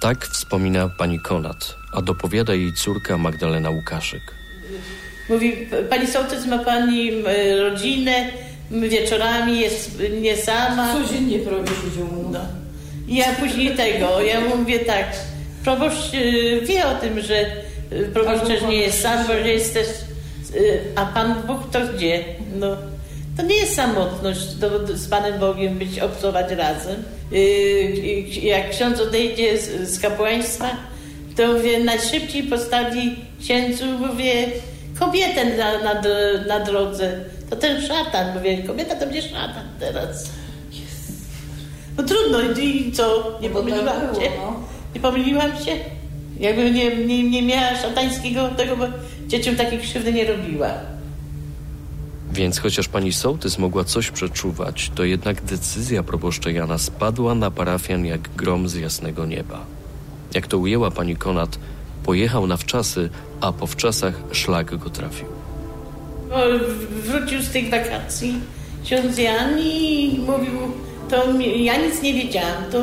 [0.00, 4.22] Tak wspomina pani Konat, a dopowiada jej córka Magdalena Łukaszyk.
[5.28, 7.22] Mówi, pani sołtys ma pani
[7.60, 8.30] rodzinę,
[8.70, 10.94] wieczorami jest nie sama.
[10.94, 12.06] Codziennie prawie siedział.
[12.30, 12.40] No.
[13.08, 15.06] I ja później tego, ja mówię tak,
[15.64, 19.86] proboszcz e, wie o tym, że e, proboszcz nie jest sam, bo że jest też,
[20.96, 22.24] a Pan Bóg to gdzie?
[22.54, 22.76] No.
[23.36, 24.40] To nie jest samotność
[24.94, 27.02] z Panem Bogiem być, obcować razem.
[28.42, 30.70] Jak ksiądz odejdzie z, z kapłaństwa,
[31.36, 34.46] to mówię, najszybciej postawi księdzu, mówię,
[34.98, 36.02] kobietę na, na,
[36.48, 37.20] na drodze.
[37.50, 40.30] To ten szatan, mówię, kobieta to będzie szatan teraz.
[41.96, 43.38] No trudno, i co?
[43.42, 44.30] Nie pomyliłam się?
[44.94, 45.76] Nie pomyliłam się?
[46.40, 48.84] Jakby nie, nie, nie miała szatańskiego tego, bo
[49.26, 50.68] dzieciom takiej krzywdy nie robiła.
[52.32, 58.04] Więc chociaż pani sołtys mogła coś przeczuwać, to jednak decyzja proboszcza Jana spadła na parafian
[58.06, 59.66] jak grom z jasnego nieba.
[60.34, 61.58] Jak to ujęła pani Konat,
[62.04, 65.39] pojechał na wczasy, a po wczasach szlak go trafił.
[66.90, 68.34] Wrócił z tych wakacji
[68.84, 70.58] ksiądz Jan i mówił,
[71.10, 71.24] to
[71.56, 72.64] ja nic nie wiedziałam.
[72.72, 72.78] To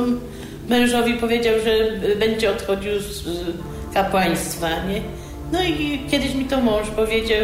[0.70, 3.24] mężowi powiedział, że będzie odchodził z
[3.94, 5.02] kapłaństwa, nie?
[5.52, 7.38] No i kiedyś mi to mąż powiedział,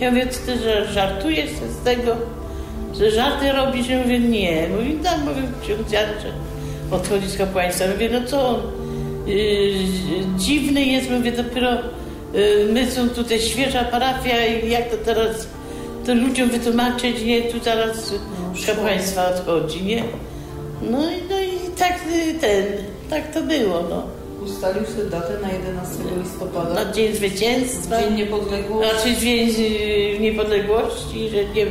[0.00, 2.16] ja mówię, ty że żartujesz z tego,
[2.98, 3.88] że żarty robisz?
[3.88, 4.68] Ja mówię, nie.
[4.68, 6.32] Mówi, no, mówię, ksiądz Jan, że
[6.96, 7.84] odchodzi z kapłaństwa.
[7.94, 8.60] Mówię, no co
[9.26, 9.74] Yy,
[10.38, 11.70] dziwny jest, mówię, dopiero
[12.72, 15.46] my są tutaj świeża parafia i jak to teraz
[16.06, 18.12] to ludziom wytłumaczyć, nie, tu zaraz
[18.66, 20.02] kapłaństwa odchodzi, nie?
[20.90, 21.92] No, i- no i tak
[22.28, 22.64] y, ten,
[23.10, 24.02] tak to było, no.
[24.44, 26.84] Ustalił sobie datę na 11 listopada.
[26.84, 28.00] Na Dzień Zwycięstwa.
[28.02, 28.90] Dzień Niepodległości.
[28.94, 29.48] Znaczy Dzień
[30.16, 31.66] y, Niepodległości, że, nie,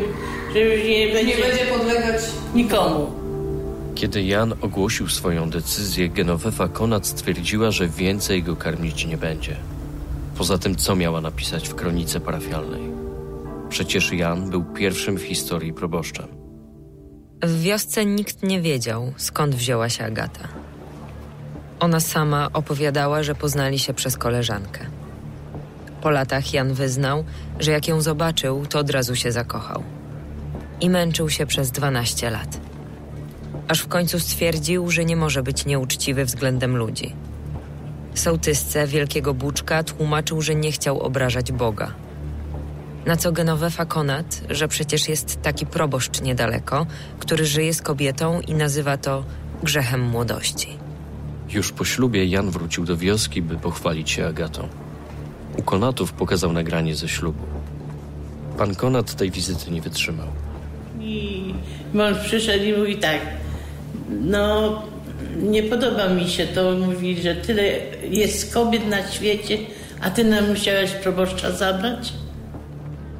[0.53, 2.21] że już nie będzie, Nie będzie podlegać
[2.55, 3.11] nikomu.
[3.95, 9.55] Kiedy Jan ogłosił swoją decyzję, Genovefa Konat stwierdziła, że więcej go karmić nie będzie.
[10.39, 12.81] Poza tym, co miała napisać w kronice parafialnej?
[13.69, 16.27] Przecież Jan był pierwszym w historii proboszczem.
[17.43, 20.47] W wiosce nikt nie wiedział, skąd wzięła się Agata.
[21.79, 24.85] Ona sama opowiadała, że poznali się przez koleżankę.
[26.01, 27.23] Po latach Jan wyznał,
[27.59, 29.83] że jak ją zobaczył, to od razu się zakochał.
[30.81, 32.59] I męczył się przez 12 lat.
[33.67, 37.15] Aż w końcu stwierdził, że nie może być nieuczciwy względem ludzi.
[38.19, 41.93] Sołtysce Wielkiego Buczka tłumaczył, że nie chciał obrażać Boga.
[43.05, 46.85] Na co Genovefa Konat, że przecież jest taki proboszcz niedaleko,
[47.19, 49.23] który żyje z kobietą i nazywa to
[49.63, 50.67] grzechem młodości.
[51.49, 54.67] Już po ślubie Jan wrócił do wioski, by pochwalić się Agatą.
[55.57, 57.43] U Konatów pokazał nagranie ze ślubu.
[58.57, 60.27] Pan Konat tej wizyty nie wytrzymał.
[60.99, 61.53] I
[61.93, 63.19] mąż przyszedł i mówi tak,
[64.09, 64.81] no
[65.41, 67.63] nie podoba mi się to, mówi, że tyle
[68.09, 69.57] jest kobiet na świecie,
[70.01, 72.13] a ty nam musiałaś proboszcza zabrać?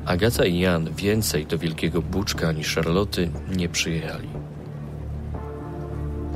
[0.05, 4.30] Agata i Jan więcej do Wielkiego Buczka ani Charloty nie przyjechali.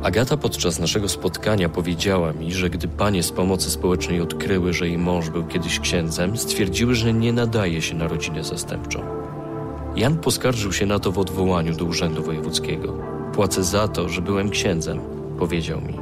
[0.03, 4.97] Agata podczas naszego spotkania powiedziała mi, że gdy panie z pomocy społecznej odkryły, że jej
[4.97, 8.99] mąż był kiedyś księdzem, stwierdziły, że nie nadaje się na rodzinę zastępczą.
[9.95, 12.97] Jan poskarżył się na to w odwołaniu do Urzędu Wojewódzkiego.
[13.33, 14.99] Płacę za to, że byłem księdzem,
[15.43, 15.99] powiedział mi.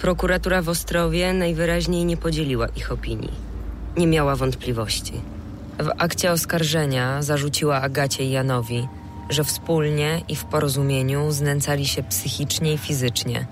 [0.00, 3.32] Prokuratura w Ostrowie najwyraźniej nie podzieliła ich opinii.
[3.96, 5.12] Nie miała wątpliwości.
[5.78, 8.88] W akcie oskarżenia zarzuciła Agacie i Janowi,
[9.30, 13.46] że wspólnie i w porozumieniu znęcali się psychicznie i fizycznie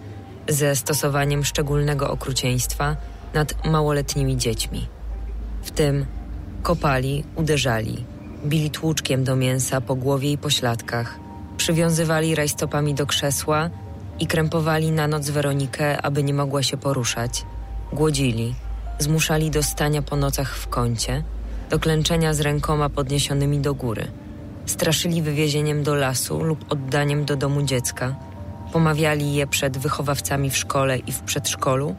[0.49, 2.97] ze stosowaniem szczególnego okrucieństwa
[3.35, 4.89] nad małoletnimi dziećmi.
[5.63, 6.07] W tym
[6.63, 8.05] kopali, uderzali,
[8.47, 11.19] bili tłuczkiem do mięsa po głowie i pośladkach,
[11.57, 13.71] przywiązywali rajstopami do krzesła
[14.21, 17.45] i krępowali na noc Weronikę, aby nie mogła się poruszać,
[17.93, 18.55] głodzili,
[18.99, 21.23] zmuszali do stania po nocach w kącie,
[21.71, 24.07] do klęczenia z rękoma podniesionymi do góry,
[24.67, 28.15] straszyli wywiezieniem do lasu lub oddaniem do domu dziecka,
[28.75, 31.95] pomawiali je przed wychowawcami w szkole i w przedszkolu,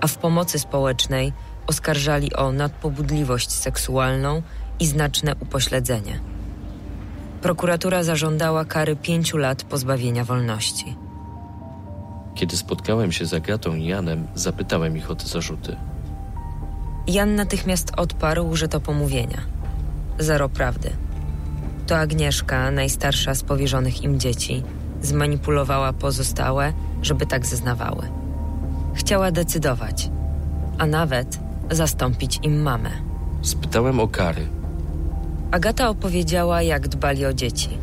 [0.00, 1.32] a w pomocy społecznej
[1.66, 4.42] oskarżali o nadpobudliwość seksualną
[4.80, 6.20] i znaczne upośledzenie.
[7.42, 10.96] Prokuratura zażądała kary pięciu lat pozbawienia wolności.
[12.34, 15.76] Kiedy spotkałem się z Agatą i Janem, zapytałem ich o te zarzuty.
[17.06, 19.40] Jan natychmiast odparł, że to pomówienia.
[20.18, 20.90] Zero prawdy.
[21.86, 24.62] To Agnieszka, najstarsza z powierzonych im dzieci,
[25.06, 28.08] zmanipulowała pozostałe, żeby tak zeznawały.
[28.94, 30.10] Chciała decydować,
[30.78, 31.38] a nawet
[31.70, 32.90] zastąpić im mamę.
[33.42, 34.46] Spytałem o kary.
[35.50, 37.78] Agata opowiedziała, jak dbali o dzieci.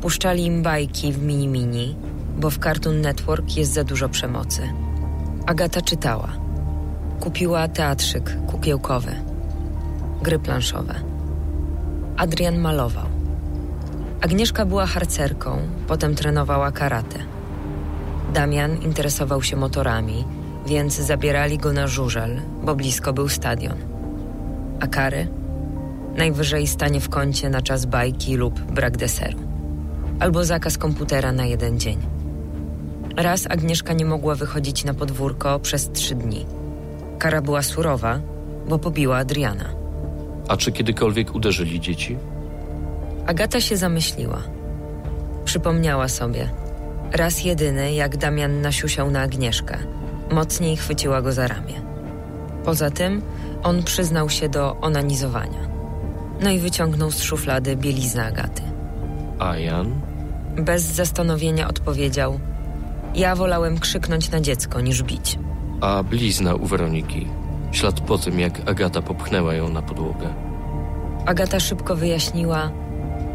[0.00, 1.94] Puszczali im bajki w mini-mini,
[2.36, 4.62] bo w Cartoon Network jest za dużo przemocy.
[5.46, 6.28] Agata czytała.
[7.20, 9.12] Kupiła teatrzyk kukiełkowy,
[10.22, 10.94] gry planszowe.
[12.16, 13.23] Adrian malował.
[14.24, 15.58] Agnieszka była harcerką,
[15.88, 17.18] potem trenowała karate.
[18.34, 20.24] Damian interesował się motorami,
[20.66, 23.76] więc zabierali go na żużel, bo blisko był stadion.
[24.80, 25.28] A kary?
[26.16, 29.38] Najwyżej stanie w kącie na czas bajki lub brak deseru.
[30.20, 31.98] Albo zakaz komputera na jeden dzień.
[33.16, 36.46] Raz Agnieszka nie mogła wychodzić na podwórko przez trzy dni.
[37.18, 38.20] Kara była surowa,
[38.68, 39.68] bo pobiła Adriana.
[40.48, 42.16] A czy kiedykolwiek uderzyli dzieci?
[43.26, 44.38] Agata się zamyśliła.
[45.44, 46.50] Przypomniała sobie.
[47.12, 49.78] Raz jedyny, jak Damian nasiusiał na Agnieszkę.
[50.30, 51.82] Mocniej chwyciła go za ramię.
[52.64, 53.22] Poza tym
[53.62, 55.68] on przyznał się do onanizowania.
[56.40, 58.62] No i wyciągnął z szuflady bieliznę Agaty.
[59.38, 60.00] A Jan?
[60.56, 62.40] Bez zastanowienia odpowiedział:
[63.14, 65.38] Ja wolałem krzyknąć na dziecko niż bić.
[65.80, 67.28] A blizna u Weroniki.
[67.72, 70.34] Ślad po tym, jak Agata popchnęła ją na podłogę.
[71.26, 72.70] Agata szybko wyjaśniła: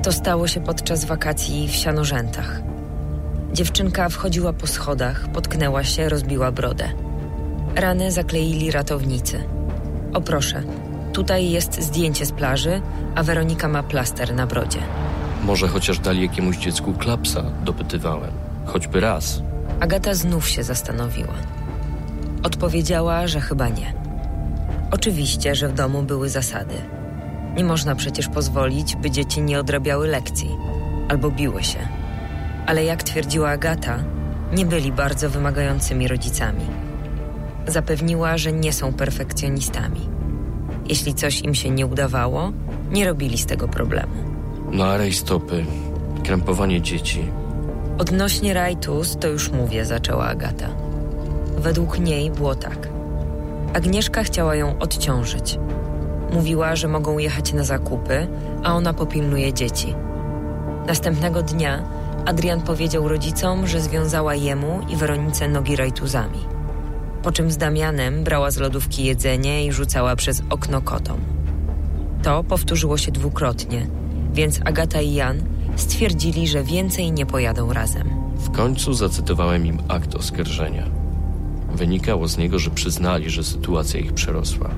[0.03, 2.61] To stało się podczas wakacji w sianorzętach.
[3.53, 6.89] Dziewczynka wchodziła po schodach, potknęła się, rozbiła brodę.
[7.75, 9.43] Rany zakleili ratownicy.
[10.13, 10.63] O proszę,
[11.13, 12.81] tutaj jest zdjęcie z plaży,
[13.15, 14.79] a Weronika ma plaster na brodzie.
[15.43, 18.31] Może chociaż dali jakiemuś dziecku klapsa, dopytywałem.
[18.65, 19.41] Choćby raz.
[19.79, 21.33] Agata znów się zastanowiła.
[22.43, 23.93] Odpowiedziała, że chyba nie.
[24.91, 26.75] Oczywiście, że w domu były zasady.
[27.57, 30.49] Nie można przecież pozwolić, by dzieci nie odrabiały lekcji
[31.09, 31.79] albo biły się.
[32.65, 34.03] Ale jak twierdziła Agata,
[34.53, 36.65] nie byli bardzo wymagającymi rodzicami.
[37.67, 40.09] Zapewniła, że nie są perfekcjonistami.
[40.85, 42.51] Jeśli coś im się nie udawało,
[42.91, 44.13] nie robili z tego problemu.
[44.71, 45.65] No a rejstopy,
[46.23, 47.25] krępowanie dzieci.
[47.97, 50.69] Odnośnie rajtus, to już mówię, zaczęła Agata.
[51.57, 52.89] Według niej było tak.
[53.73, 55.59] Agnieszka chciała ją odciążyć.
[56.33, 58.27] Mówiła, że mogą jechać na zakupy,
[58.63, 59.95] a ona popilnuje dzieci.
[60.87, 61.83] Następnego dnia
[62.25, 66.39] Adrian powiedział rodzicom, że związała jemu i Weronice nogi rajtuzami.
[67.23, 71.19] Po czym z Damianem brała z lodówki jedzenie i rzucała przez okno kotom.
[72.23, 73.87] To powtórzyło się dwukrotnie,
[74.33, 75.41] więc Agata i Jan
[75.75, 78.09] stwierdzili, że więcej nie pojadą razem.
[78.35, 80.83] W końcu zacytowałem im akt oskarżenia.
[81.75, 84.69] Wynikało z niego, że przyznali, że sytuacja ich przerosła,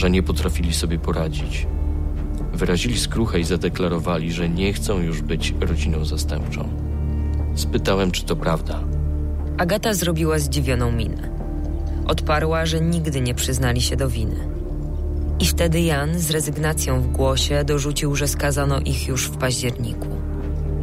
[0.00, 1.66] że nie potrafili sobie poradzić.
[2.52, 6.68] Wyrazili skruchę i zadeklarowali, że nie chcą już być rodziną zastępczą.
[7.54, 8.80] Spytałem, czy to prawda.
[9.58, 11.30] Agata zrobiła zdziwioną minę.
[12.06, 14.36] Odparła, że nigdy nie przyznali się do winy.
[15.40, 20.08] I wtedy Jan z rezygnacją w głosie dorzucił, że skazano ich już w październiku,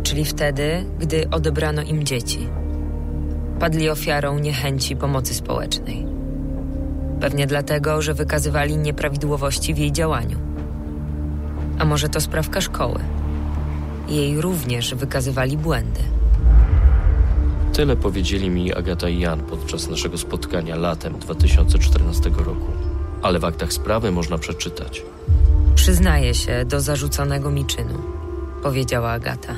[0.04, 2.50] czyli wtedy, gdy odebrano im dzieci.
[3.60, 6.17] Padli ofiarą niechęci pomocy społecznej.
[7.22, 10.38] Pewnie dlatego, że wykazywali nieprawidłowości w jej działaniu.
[11.80, 13.00] A może to sprawka szkoły?
[14.08, 16.00] Jej również wykazywali błędy.
[17.74, 22.72] Tyle powiedzieli mi Agata i Jan podczas naszego spotkania latem 2014 roku.
[23.22, 25.04] Ale w aktach sprawy można przeczytać.
[25.76, 28.02] Przyznaję się do zarzuconego mi czynu,
[28.64, 29.56] powiedziała Agata.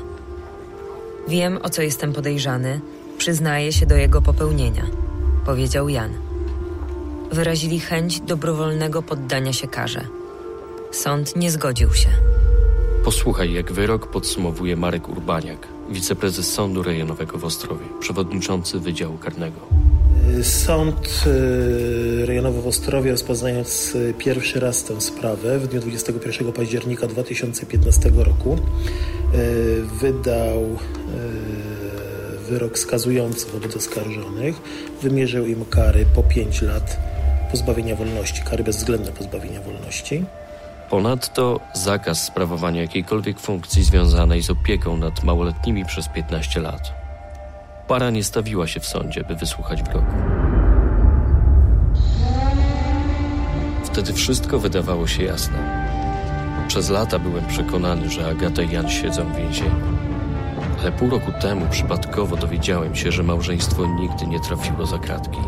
[1.28, 2.82] Wiem, o co jestem podejrzany,
[3.18, 4.86] przyznaję się do jego popełnienia,
[5.46, 6.29] powiedział Jan.
[7.32, 10.02] Wyrazili chęć dobrowolnego poddania się karze.
[10.92, 12.10] Sąd nie zgodził się.
[13.04, 19.60] Posłuchaj, jak wyrok podsumowuje Marek Urbaniak, wiceprezes Sądu Rejonowego w Ostrowie, przewodniczący Wydziału Karnego.
[20.44, 27.08] Sąd y, rejonowy w Ostrowie, rozpoznając y, pierwszy raz tę sprawę w dniu 21 października
[27.08, 28.58] 2015 roku,
[29.36, 30.78] y, wydał
[32.50, 34.56] wyrok skazujący wobec oskarżonych.
[35.02, 36.98] Wymierzył im kary po 5 lat
[37.52, 40.26] pozbawienia wolności, kary bezwzględne pozbawienia wolności.
[40.90, 46.94] Ponadto zakaz sprawowania jakiejkolwiek funkcji związanej z opieką nad małoletnimi przez 15 lat.
[47.88, 50.14] Para nie stawiła się w sądzie, by wysłuchać wyroku.
[53.84, 55.90] Wtedy wszystko wydawało się jasne.
[56.68, 60.00] Przez lata byłem przekonany, że Agata i Jan siedzą w więzieniu.
[60.82, 65.40] Ale pół roku temu przypadkowo dowiedziałem się, że małżeństwo nigdy nie trafiło za kratki.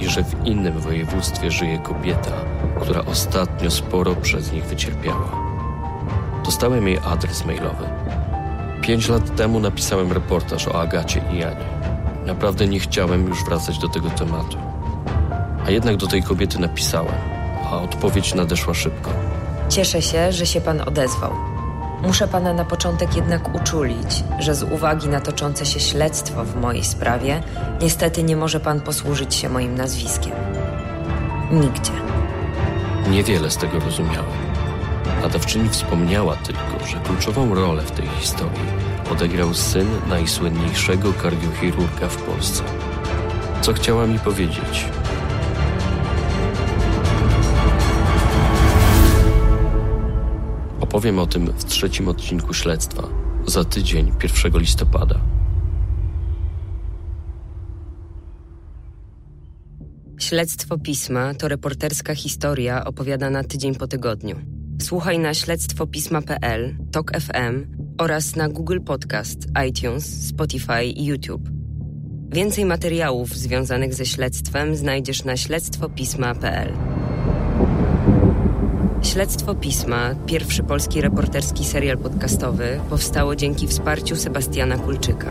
[0.00, 2.32] I że w innym województwie żyje kobieta,
[2.80, 5.30] która ostatnio sporo przez nich wycierpiała.
[6.44, 7.84] Dostałem jej adres mailowy.
[8.80, 11.64] Pięć lat temu napisałem reportaż o Agacie i Janie.
[12.26, 14.56] Naprawdę nie chciałem już wracać do tego tematu.
[15.66, 17.14] A jednak do tej kobiety napisałem,
[17.70, 19.10] a odpowiedź nadeszła szybko.
[19.68, 21.57] Cieszę się, że się pan odezwał.
[22.02, 26.84] Muszę pana na początek jednak uczulić, że z uwagi na toczące się śledztwo w mojej
[26.84, 27.42] sprawie,
[27.82, 30.32] niestety nie może pan posłużyć się moim nazwiskiem.
[31.50, 31.92] Nigdzie.
[33.10, 34.48] Niewiele z tego rozumiałem.
[35.22, 42.62] Nadawczyni wspomniała tylko, że kluczową rolę w tej historii odegrał syn najsłynniejszego kardiochirurga w Polsce.
[43.60, 44.86] Co chciała mi powiedzieć?
[50.98, 53.08] Opowiem o tym w trzecim odcinku śledztwa,
[53.46, 54.12] za tydzień,
[54.44, 55.20] 1 listopada.
[60.20, 64.36] Śledztwo pisma to reporterska historia opowiadana tydzień po tygodniu.
[64.82, 67.66] Słuchaj na śledztwopisma.pl, TOK FM
[67.98, 69.38] oraz na Google Podcast,
[69.68, 71.48] iTunes, Spotify i YouTube.
[72.28, 76.97] Więcej materiałów związanych ze śledztwem znajdziesz na śledztwopisma.pl.
[79.02, 85.30] Śledztwo Pisma, pierwszy polski reporterski serial podcastowy, powstało dzięki wsparciu Sebastiana Kulczyka.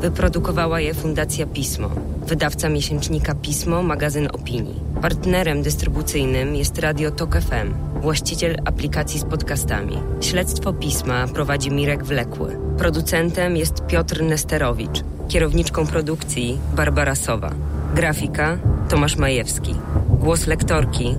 [0.00, 1.90] Wyprodukowała je Fundacja Pismo,
[2.26, 4.80] wydawca miesięcznika Pismo, magazyn opinii.
[5.02, 9.98] Partnerem dystrybucyjnym jest Radio Tok FM, właściciel aplikacji z podcastami.
[10.20, 12.58] Śledztwo Pisma prowadzi Mirek Wlekły.
[12.78, 15.04] Producentem jest Piotr Nesterowicz.
[15.28, 17.50] Kierowniczką produkcji Barbara Sowa.
[17.94, 18.58] Grafika
[18.88, 19.74] Tomasz Majewski.
[20.08, 21.16] Głos lektorki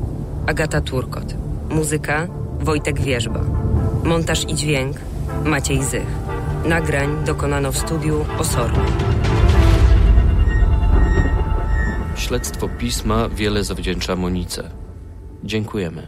[0.47, 1.44] Agata Turkot.
[1.75, 2.27] Muzyka
[2.59, 3.41] Wojtek Wierzba.
[4.03, 4.97] Montaż i dźwięk
[5.45, 6.07] Maciej Zych.
[6.65, 8.79] Nagrań dokonano w studiu Osorno.
[12.15, 14.71] Śledztwo pisma wiele zawdzięcza Monice.
[15.43, 16.07] Dziękujemy.